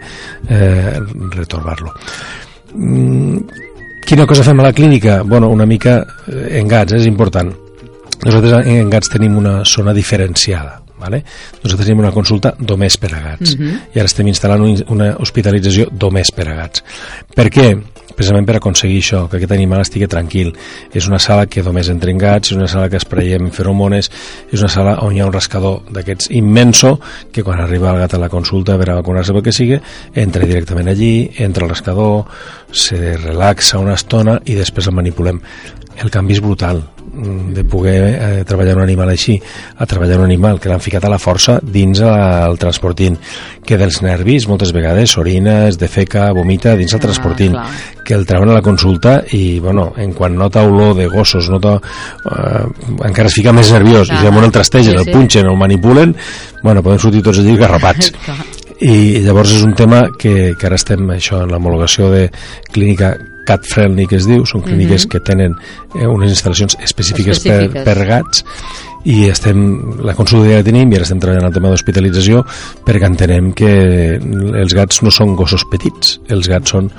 eh, 0.49 0.99
retorbar-lo 1.35 1.93
Mm, 1.93 2.46
quina 4.07 4.25
cosa 4.29 4.43
fem 4.45 4.59
a 4.59 4.67
la 4.67 4.73
clínica? 4.73 5.21
Bueno, 5.23 5.49
una 5.49 5.65
mica 5.65 5.99
eh, 6.27 6.59
en 6.59 6.67
gats, 6.67 6.93
eh, 6.93 7.01
és 7.01 7.07
important. 7.09 7.53
Nosaltres 8.23 8.67
en 8.67 8.89
gats 8.89 9.09
tenim 9.13 9.37
una 9.37 9.63
zona 9.65 9.93
diferenciada. 9.93 10.81
Vale? 10.97 11.21
Nosaltres 11.61 11.85
tenim 11.85 11.99
una 12.01 12.11
consulta 12.11 12.55
només 12.57 12.95
per 12.97 13.11
a 13.13 13.19
gats 13.21 13.53
uh 13.53 13.59
mhm. 13.59 13.67
-huh. 13.67 13.79
i 13.93 13.99
ara 13.99 14.05
estem 14.09 14.27
instal·lant 14.27 14.85
una 14.89 15.15
hospitalització 15.19 15.89
només 15.91 16.31
per 16.31 16.47
a 16.47 16.55
gats. 16.55 16.83
Per 17.35 17.49
què? 17.49 17.77
Precisament 18.15 18.47
per 18.47 18.57
aconseguir 18.57 18.99
això, 19.01 19.23
que 19.29 19.37
aquest 19.39 19.53
animal 19.55 19.83
estigui 19.83 20.07
tranquil. 20.11 20.53
És 20.93 21.07
una 21.09 21.19
sala 21.19 21.47
que 21.51 21.63
només 21.65 21.89
entren 21.93 22.19
gats, 22.21 22.51
és 22.51 22.57
una 22.57 22.69
sala 22.71 22.89
que 22.89 22.99
es 22.99 23.05
preiem 23.05 23.51
feromones, 23.55 24.11
és 24.51 24.59
una 24.59 24.71
sala 24.71 24.97
on 25.05 25.15
hi 25.15 25.21
ha 25.21 25.29
un 25.29 25.33
rascador 25.35 25.81
d'aquests 25.93 26.31
immenso 26.37 26.97
que 27.31 27.43
quan 27.43 27.61
arriba 27.61 27.91
el 27.93 28.03
gat 28.03 28.15
a 28.15 28.21
la 28.21 28.29
consulta 28.33 28.75
a 28.77 28.77
vacunar-se 28.77 29.33
pel 29.35 29.45
que 29.45 29.55
sigui, 29.55 29.79
entra 30.15 30.45
directament 30.45 30.87
allí, 30.91 31.29
entra 31.37 31.65
al 31.65 31.73
rascador, 31.75 32.25
se 32.71 33.17
relaxa 33.17 33.79
una 33.79 33.97
estona 33.97 34.39
i 34.45 34.55
després 34.55 34.87
el 34.87 34.97
manipulem. 34.97 35.41
El 35.97 36.13
canvi 36.13 36.37
és 36.37 36.43
brutal 36.43 36.83
de 37.17 37.63
poder 37.63 38.01
eh, 38.03 38.43
treballar 38.45 38.75
un 38.77 38.83
animal 38.83 39.09
així 39.09 39.37
a 39.77 39.85
treballar 39.89 40.19
un 40.19 40.25
animal 40.27 40.59
que 40.61 40.69
l'han 40.69 40.83
ficat 40.83 41.05
a 41.07 41.11
la 41.11 41.19
força 41.21 41.57
dins 41.61 42.01
el 42.05 42.57
transportint 42.61 43.17
que 43.65 43.77
dels 43.79 44.01
nervis 44.05 44.47
moltes 44.47 44.71
vegades 44.75 45.17
orina, 45.17 45.65
es 45.67 45.79
defeca, 45.81 46.29
vomita 46.35 46.75
dins 46.77 46.93
el 46.93 47.01
ah, 47.01 47.05
transportint 47.07 47.55
clar. 47.55 47.65
que 48.05 48.15
el 48.15 48.25
treuen 48.29 48.51
a 48.51 48.57
la 48.57 48.63
consulta 48.65 49.17
i 49.33 49.59
bueno, 49.63 49.89
en 49.97 50.13
quan 50.13 50.37
nota 50.37 50.63
olor 50.67 50.95
de 50.97 51.07
gossos 51.11 51.49
nota, 51.49 51.77
eh, 51.77 52.65
encara 53.09 53.31
es 53.31 53.39
fica 53.39 53.55
més 53.55 53.71
nerviós 53.73 54.11
clar. 54.11 54.21
i 54.21 54.27
llavors 54.27 54.49
el 54.49 54.55
trastegen, 54.59 54.91
sí, 54.91 54.97
sí. 54.97 55.09
el 55.09 55.15
punxen 55.15 55.49
el 55.49 55.57
manipulen, 55.57 56.15
bueno, 56.63 56.83
poden 56.83 57.01
sortir 57.01 57.23
tots 57.25 57.41
allí 57.41 57.57
garrapats 57.57 58.13
i 58.85 59.23
llavors 59.25 59.55
és 59.57 59.65
un 59.65 59.73
tema 59.73 60.05
que, 60.19 60.53
que 60.59 60.69
ara 60.69 60.77
estem 60.77 61.09
això 61.15 61.41
en 61.43 61.51
l'homologació 61.53 62.11
de 62.13 62.27
clínica 62.71 63.15
cat 63.47 63.65
friendly 63.67 64.07
que 64.09 64.19
es 64.19 64.27
diu, 64.27 64.45
són 64.45 64.61
clíniques 64.65 65.05
mm 65.05 65.07
-hmm. 65.07 65.11
que 65.11 65.19
tenen 65.19 65.55
eh, 65.95 66.07
unes 66.07 66.31
instal·lacions 66.31 66.77
específiques, 66.83 67.37
específiques. 67.37 67.83
Per, 67.83 67.95
per 67.95 68.07
gats 68.07 68.43
i 69.07 69.29
estem, 69.29 69.59
la 70.03 70.13
consulta 70.17 70.49
ja 70.49 70.59
la 70.59 70.65
tenim 70.67 70.91
i 70.91 70.97
ara 70.97 71.05
estem 71.05 71.19
treballant 71.19 71.47
el 71.47 71.53
tema 71.55 71.69
d'hospitalització 71.71 72.43
perquè 72.85 73.07
entenem 73.07 73.53
que 73.55 73.71
els 74.17 74.73
gats 74.75 75.01
no 75.05 75.13
són 75.13 75.35
gossos 75.35 75.63
petits, 75.71 76.19
els 76.27 76.49
gats 76.51 76.73
són 76.75 76.89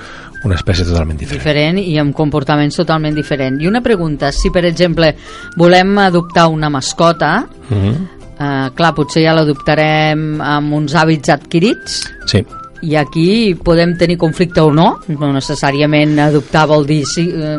una 0.45 0.55
espècie 0.55 0.87
totalment 0.87 1.19
diferent. 1.19 1.43
Diferent 1.43 1.81
i 1.83 1.97
amb 1.99 2.15
comportaments 2.15 2.79
totalment 2.79 3.17
diferents. 3.17 3.61
I 3.63 3.67
una 3.67 3.83
pregunta, 3.83 4.31
si 4.33 4.53
per 4.55 4.65
exemple 4.65 5.17
volem 5.57 5.99
adoptar 5.99 6.47
una 6.49 6.71
mascota, 6.71 7.47
mhm. 7.69 7.77
-huh. 7.79 7.97
eh, 8.39 8.71
clar, 8.75 8.95
potser 8.95 9.25
ja 9.25 9.35
l'adoptarem 9.35 10.41
amb 10.41 10.73
uns 10.73 10.95
hàbits 10.95 11.29
adquirits, 11.29 12.09
sí 12.27 12.45
i 12.83 12.97
aquí 12.97 13.55
podem 13.55 13.97
tenir 13.99 14.19
conflicte 14.19 14.63
o 14.63 14.73
no, 14.75 14.89
no 15.09 15.33
necessàriament 15.35 16.19
adoptar 16.29 16.67
vol 16.71 16.87
dir 16.87 17.03
sí, 17.09 17.27
eh, 17.29 17.59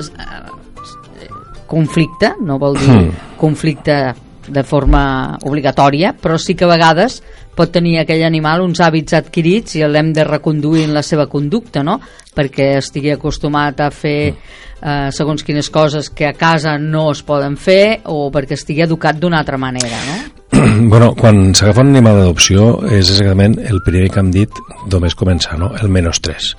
eh, 0.00 1.30
conflicte, 1.66 2.34
no 2.40 2.58
vol 2.58 2.78
dir 2.78 2.90
hmm. 2.90 3.24
conflicte 3.40 3.98
de 4.44 4.62
forma 4.62 5.38
obligatòria, 5.48 6.12
però 6.20 6.36
sí 6.38 6.54
que 6.54 6.66
a 6.66 6.72
vegades 6.74 7.22
pot 7.56 7.70
tenir 7.72 7.98
aquell 8.00 8.24
animal 8.26 8.64
uns 8.64 8.82
hàbits 8.82 9.16
adquirits 9.16 9.78
i 9.78 9.84
l'hem 9.86 10.12
de 10.12 10.26
reconduir 10.26 10.84
en 10.88 10.94
la 10.94 11.02
seva 11.06 11.26
conducta, 11.30 11.82
no? 11.86 12.00
perquè 12.34 12.74
estigui 12.80 13.14
acostumat 13.14 13.80
a 13.80 13.90
fer 13.94 14.18
eh, 14.28 15.10
segons 15.14 15.44
quines 15.46 15.70
coses 15.70 16.10
que 16.10 16.28
a 16.28 16.34
casa 16.36 16.76
no 16.78 17.10
es 17.12 17.22
poden 17.22 17.56
fer 17.56 18.02
o 18.10 18.28
perquè 18.34 18.58
estigui 18.58 18.84
educat 18.84 19.20
d'una 19.20 19.40
altra 19.40 19.60
manera, 19.60 20.00
no? 20.08 20.33
bueno, 20.92 21.14
quan 21.14 21.54
s'agafa 21.54 21.82
un 21.82 21.92
animal 21.94 22.20
d'adopció 22.20 22.68
és 22.86 23.08
exactament 23.08 23.56
el 23.64 23.80
primer 23.84 24.10
que 24.12 24.20
hem 24.22 24.30
dit 24.34 24.62
només 24.92 25.16
començar, 25.18 25.58
no? 25.58 25.72
el 25.80 25.90
menys 25.92 26.20
3 26.24 26.50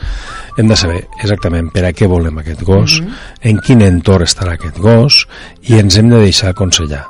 hem 0.60 0.69
de 0.71 0.77
saber 0.79 1.01
exactament 1.21 1.71
per 1.73 1.86
a 1.86 1.91
què 1.95 2.08
volem 2.08 2.38
aquest 2.39 2.63
gos, 2.63 2.99
mm 3.01 3.05
-hmm. 3.05 3.49
en 3.49 3.60
quin 3.60 3.81
entorn 3.81 4.23
estarà 4.23 4.53
aquest 4.53 4.77
gos 4.79 5.27
i 5.63 5.79
ens 5.79 5.97
hem 5.97 6.10
de 6.10 6.19
deixar 6.19 6.49
aconsellar 6.49 7.05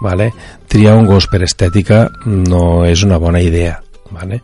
vale? 0.00 0.32
triar 0.68 0.96
un 0.96 1.06
gos 1.06 1.26
per 1.26 1.42
estètica 1.42 2.08
no 2.24 2.84
és 2.84 3.02
una 3.02 3.18
bona 3.18 3.40
idea 3.40 3.80
Vale? 4.10 4.40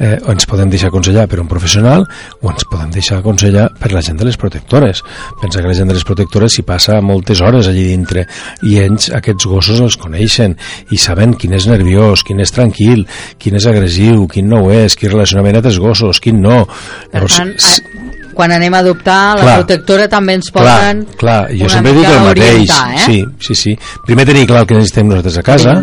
Eh, 0.00 0.16
ens 0.32 0.46
podem 0.48 0.70
deixar 0.72 0.88
aconsellar 0.88 1.26
per 1.28 1.40
un 1.42 1.48
professional 1.50 2.06
o 2.40 2.50
ens 2.50 2.64
podem 2.70 2.92
deixar 2.94 3.18
aconsellar 3.20 3.68
per 3.78 3.92
la 3.92 4.02
gent 4.04 4.18
de 4.20 4.28
les 4.28 4.38
protectores 4.40 5.02
pensa 5.40 5.60
que 5.60 5.68
la 5.68 5.76
gent 5.76 5.90
de 5.90 5.96
les 5.98 6.06
protectores 6.08 6.56
s'hi 6.56 6.64
passa 6.66 7.00
moltes 7.04 7.42
hores 7.44 7.68
allí 7.68 7.84
dintre 7.90 8.26
i 8.68 8.78
ells 8.82 9.10
aquests 9.14 9.48
gossos 9.50 9.82
els 9.84 9.98
coneixen 10.00 10.56
i 10.90 11.00
saben 11.00 11.36
quin 11.36 11.56
és 11.58 11.68
nerviós, 11.68 12.24
quin 12.24 12.40
és 12.40 12.54
tranquil 12.54 13.04
quin 13.38 13.58
és 13.60 13.68
agressiu, 13.68 14.26
quin 14.32 14.48
no 14.48 14.64
ho 14.64 14.72
és 14.74 14.96
quin 14.96 15.12
relacionament 15.12 15.60
amb 15.60 15.68
els 15.72 15.82
gossos, 15.82 16.22
quin 16.22 16.40
no 16.42 16.64
per 16.66 17.22
Llavors, 17.22 17.38
tant, 17.38 18.01
quan 18.34 18.52
anem 18.52 18.74
a 18.74 18.78
adoptar 18.78 19.36
la 19.36 19.42
Clar. 19.42 19.56
protectora 19.62 20.08
també 20.08 20.34
ens 20.38 20.50
Clar, 20.50 20.64
poden 20.64 21.04
clar, 21.18 21.48
jo 21.56 21.68
sempre 21.68 21.92
dic 21.92 22.04
el 22.08 22.20
mateix. 22.24 22.52
orientar, 22.54 22.94
eh? 22.94 22.98
Sí, 23.06 23.24
sí, 23.40 23.54
sí. 23.54 23.78
Primer 24.06 24.26
tenir 24.26 24.46
clar 24.46 24.60
el 24.62 24.66
que 24.66 24.74
necessitem 24.74 25.08
nosaltres 25.08 25.38
a 25.38 25.42
casa 25.42 25.74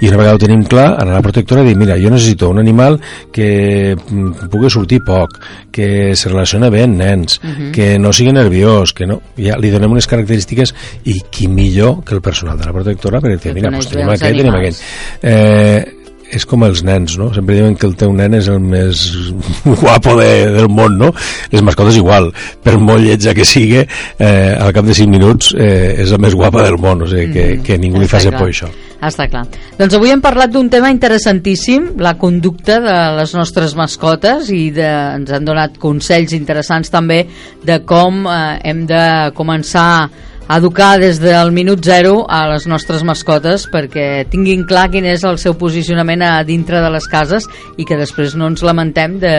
i 0.00 0.08
una 0.08 0.16
vegada 0.16 0.34
ho 0.36 0.38
tenim 0.38 0.64
clar, 0.64 0.86
anar 1.00 1.12
a 1.12 1.20
la 1.20 1.22
protectora 1.22 1.62
i 1.62 1.66
dir, 1.68 1.76
mira, 1.76 1.96
jo 2.00 2.10
necessito 2.10 2.48
un 2.50 2.58
animal 2.58 3.00
que 3.32 3.96
mm, 3.96 4.48
pugui 4.50 4.70
sortir 4.70 5.00
poc, 5.04 5.38
que 5.72 6.14
se 6.16 6.28
relaciona 6.28 6.70
bé 6.70 6.84
amb 6.84 6.96
nens, 6.96 7.40
Mhm. 7.44 7.72
que 7.72 7.98
no 7.98 8.12
sigui 8.12 8.32
nerviós, 8.32 8.92
que 8.92 9.06
no... 9.06 9.20
Ja 9.36 9.56
li 9.58 9.70
donem 9.70 9.90
unes 9.92 10.06
característiques 10.06 10.74
i 11.04 11.20
qui 11.30 11.48
millor 11.48 12.02
que 12.04 12.14
el 12.14 12.20
personal 12.22 12.58
de 12.58 12.64
la 12.66 12.72
protectora 12.72 13.20
per 13.20 13.30
dir, 13.30 13.38
Que 13.40 13.52
mira, 13.54 13.70
bé 13.70 13.78
tenim 13.84 14.08
aquest, 14.08 14.36
tenim 14.36 14.54
aquell. 14.54 14.74
Eh, 15.22 15.93
és 16.32 16.46
com 16.48 16.64
els 16.66 16.82
nens, 16.86 17.16
no? 17.20 17.28
Sempre 17.34 17.58
diuen 17.58 17.76
que 17.78 17.86
el 17.88 17.94
teu 17.98 18.12
nen 18.16 18.36
és 18.38 18.48
el 18.52 18.60
més 18.62 19.04
guapo 19.82 20.16
de, 20.20 20.30
del 20.54 20.70
món, 20.72 20.96
no? 21.00 21.12
Les 21.52 21.64
mascotes 21.66 21.98
igual, 22.00 22.30
per 22.64 22.76
molt 22.80 23.04
lletja 23.04 23.34
que 23.36 23.46
sigui, 23.48 23.84
eh, 23.84 24.54
al 24.54 24.72
cap 24.76 24.88
de 24.88 24.96
5 24.96 25.12
minuts 25.12 25.52
eh, 25.54 26.00
és 26.04 26.14
la 26.14 26.20
més 26.22 26.34
guapa 26.36 26.64
del 26.64 26.78
món, 26.80 27.04
o 27.04 27.10
sigui, 27.10 27.30
que, 27.34 27.46
que 27.66 27.78
ningú 27.80 28.02
li 28.02 28.10
faci 28.10 28.32
por 28.34 28.48
això. 28.48 28.70
Està 29.04 29.26
clar. 29.28 29.44
Doncs 29.76 29.96
avui 29.98 30.14
hem 30.14 30.22
parlat 30.24 30.52
d'un 30.52 30.70
tema 30.72 30.88
interessantíssim, 30.92 31.90
la 32.00 32.14
conducta 32.20 32.78
de 32.80 32.98
les 33.18 33.34
nostres 33.36 33.74
mascotes 33.76 34.48
i 34.54 34.70
de, 34.74 34.88
ens 35.18 35.34
han 35.34 35.44
donat 35.44 35.76
consells 35.82 36.32
interessants 36.36 36.92
també 36.92 37.24
de 37.64 37.82
com 37.84 38.24
eh, 38.24 38.38
hem 38.64 38.86
de 38.88 39.04
començar 39.36 39.88
a 40.04 40.06
educar 40.50 40.98
des 41.00 41.18
del 41.20 41.52
minut 41.52 41.80
zero 41.84 42.26
a 42.28 42.44
les 42.50 42.66
nostres 42.68 43.02
mascotes 43.06 43.64
perquè 43.72 44.26
tinguin 44.30 44.66
clar 44.68 44.90
quin 44.92 45.06
és 45.08 45.24
el 45.24 45.38
seu 45.40 45.56
posicionament 45.56 46.22
a 46.22 46.42
dintre 46.44 46.82
de 46.84 46.90
les 46.92 47.08
cases 47.08 47.48
i 47.80 47.86
que 47.88 47.96
després 47.96 48.36
no 48.36 48.50
ens 48.52 48.62
lamentem 48.62 49.18
de, 49.22 49.36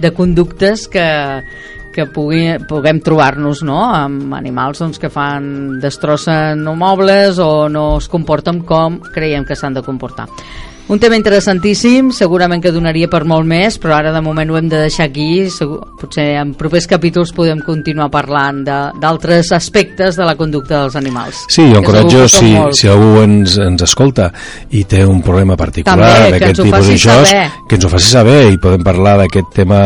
de 0.00 0.12
conductes 0.16 0.86
que, 0.88 1.06
que 1.92 2.06
pugui, 2.12 2.56
puguem 2.68 3.02
trobar-nos 3.04 3.62
no? 3.66 3.82
amb 3.84 4.32
animals 4.36 4.80
doncs, 4.80 5.00
que 5.02 5.12
fan 5.12 5.78
destrossen 5.82 6.64
mobles 6.76 7.40
o 7.42 7.68
no 7.68 7.96
es 8.00 8.08
comporten 8.08 8.64
com 8.64 9.00
creiem 9.12 9.44
que 9.44 9.56
s'han 9.56 9.76
de 9.76 9.84
comportar. 9.84 10.28
Un 10.88 11.00
tema 11.02 11.16
interessantíssim, 11.18 12.12
segurament 12.14 12.60
que 12.62 12.70
donaria 12.70 13.08
per 13.10 13.24
molt 13.26 13.42
més, 13.50 13.74
però 13.82 13.96
ara 13.96 14.12
de 14.14 14.20
moment 14.22 14.52
ho 14.52 14.56
hem 14.60 14.68
de 14.70 14.78
deixar 14.84 15.08
aquí. 15.08 15.48
Segur, 15.50 15.80
potser 15.98 16.36
en 16.38 16.52
propers 16.54 16.86
capítols 16.86 17.32
podem 17.34 17.58
continuar 17.66 18.06
parlant 18.14 18.60
de- 18.62 18.92
d'altres 19.02 19.50
aspectes 19.50 20.14
de 20.14 20.22
la 20.24 20.36
conducta 20.38 20.82
dels 20.84 20.94
animals. 20.94 21.40
Sí, 21.50 21.64
jo 21.72 21.80
encoratjo, 21.80 22.28
segur 22.28 22.70
si, 22.72 22.82
si 22.82 22.86
algú 22.92 23.18
ens, 23.24 23.56
ens 23.58 23.82
escolta 23.82 24.28
i 24.70 24.84
té 24.84 25.00
un 25.04 25.22
problema 25.26 25.56
particular 25.56 26.30
d'aquest 26.30 26.62
tipus 26.62 26.86
d'això, 26.92 27.18
que 27.66 27.74
ens 27.80 27.84
ho 27.84 27.90
faci 27.90 28.06
saber 28.12 28.52
i 28.52 28.56
podem 28.62 28.84
parlar 28.86 29.16
d'aquest 29.24 29.50
tema 29.58 29.80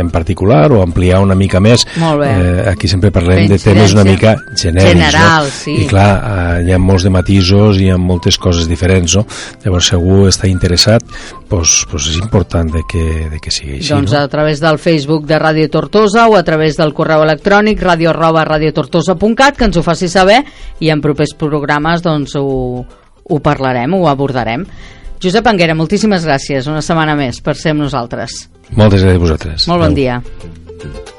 en 0.00 0.10
particular 0.10 0.72
o 0.72 0.82
ampliar 0.82 1.20
una 1.22 1.36
mica 1.38 1.60
més. 1.62 1.86
Eh, 1.94 2.66
aquí 2.72 2.88
sempre 2.88 3.12
parlem 3.12 3.46
de 3.46 3.58
temes 3.62 3.94
una 3.94 4.02
mica 4.02 4.34
genèrics. 4.56 4.98
General, 4.98 5.44
no? 5.44 5.50
sí. 5.62 5.76
I 5.84 5.86
clar, 5.86 6.10
eh, 6.58 6.66
hi 6.66 6.72
ha 6.74 6.78
molts 6.82 7.06
de 7.06 7.14
matisos 7.14 7.78
i 7.78 7.86
hi 7.86 7.90
ha 7.94 7.96
moltes 8.02 8.36
coses 8.36 8.66
diferents, 8.66 9.14
no? 9.14 9.24
Llavors, 9.62 9.92
algú 9.94 10.26
està 10.40 10.48
interessat, 10.48 11.04
doncs, 11.50 11.84
doncs 11.90 12.08
és 12.14 12.18
important 12.20 12.70
de 12.72 12.82
que, 12.88 13.04
de 13.28 13.40
que 13.42 13.52
sigui 13.52 13.76
així, 13.78 13.92
doncs 13.92 14.14
no? 14.14 14.22
a 14.22 14.30
través 14.32 14.62
del 14.62 14.80
Facebook 14.80 15.26
de 15.28 15.38
Ràdio 15.40 15.68
Tortosa 15.72 16.28
o 16.28 16.38
a 16.38 16.42
través 16.46 16.78
del 16.80 16.94
correu 16.96 17.24
electrònic 17.26 17.82
radio 17.84 18.14
arroba 18.14 18.46
radiotortosa.cat 18.48 19.58
que 19.58 19.68
ens 19.68 19.76
ho 19.76 19.84
faci 19.84 20.08
saber 20.08 20.40
i 20.80 20.90
en 20.90 21.04
propers 21.04 21.36
programes 21.36 22.02
doncs 22.02 22.38
ho, 22.40 22.80
ho 22.80 23.40
parlarem, 23.44 23.94
ho 23.94 24.08
abordarem. 24.08 24.64
Josep 25.20 25.46
Anguera, 25.46 25.76
moltíssimes 25.76 26.24
gràcies 26.24 26.70
una 26.72 26.80
setmana 26.80 27.14
més 27.18 27.42
per 27.44 27.58
ser 27.60 27.76
amb 27.76 27.84
nosaltres. 27.84 28.46
Moltes 28.72 29.04
gràcies 29.04 29.20
a 29.20 29.24
vosaltres. 29.28 29.68
Molt 29.68 29.84
bon 29.84 29.92
Adéu. 29.92 30.20
dia. 30.22 31.18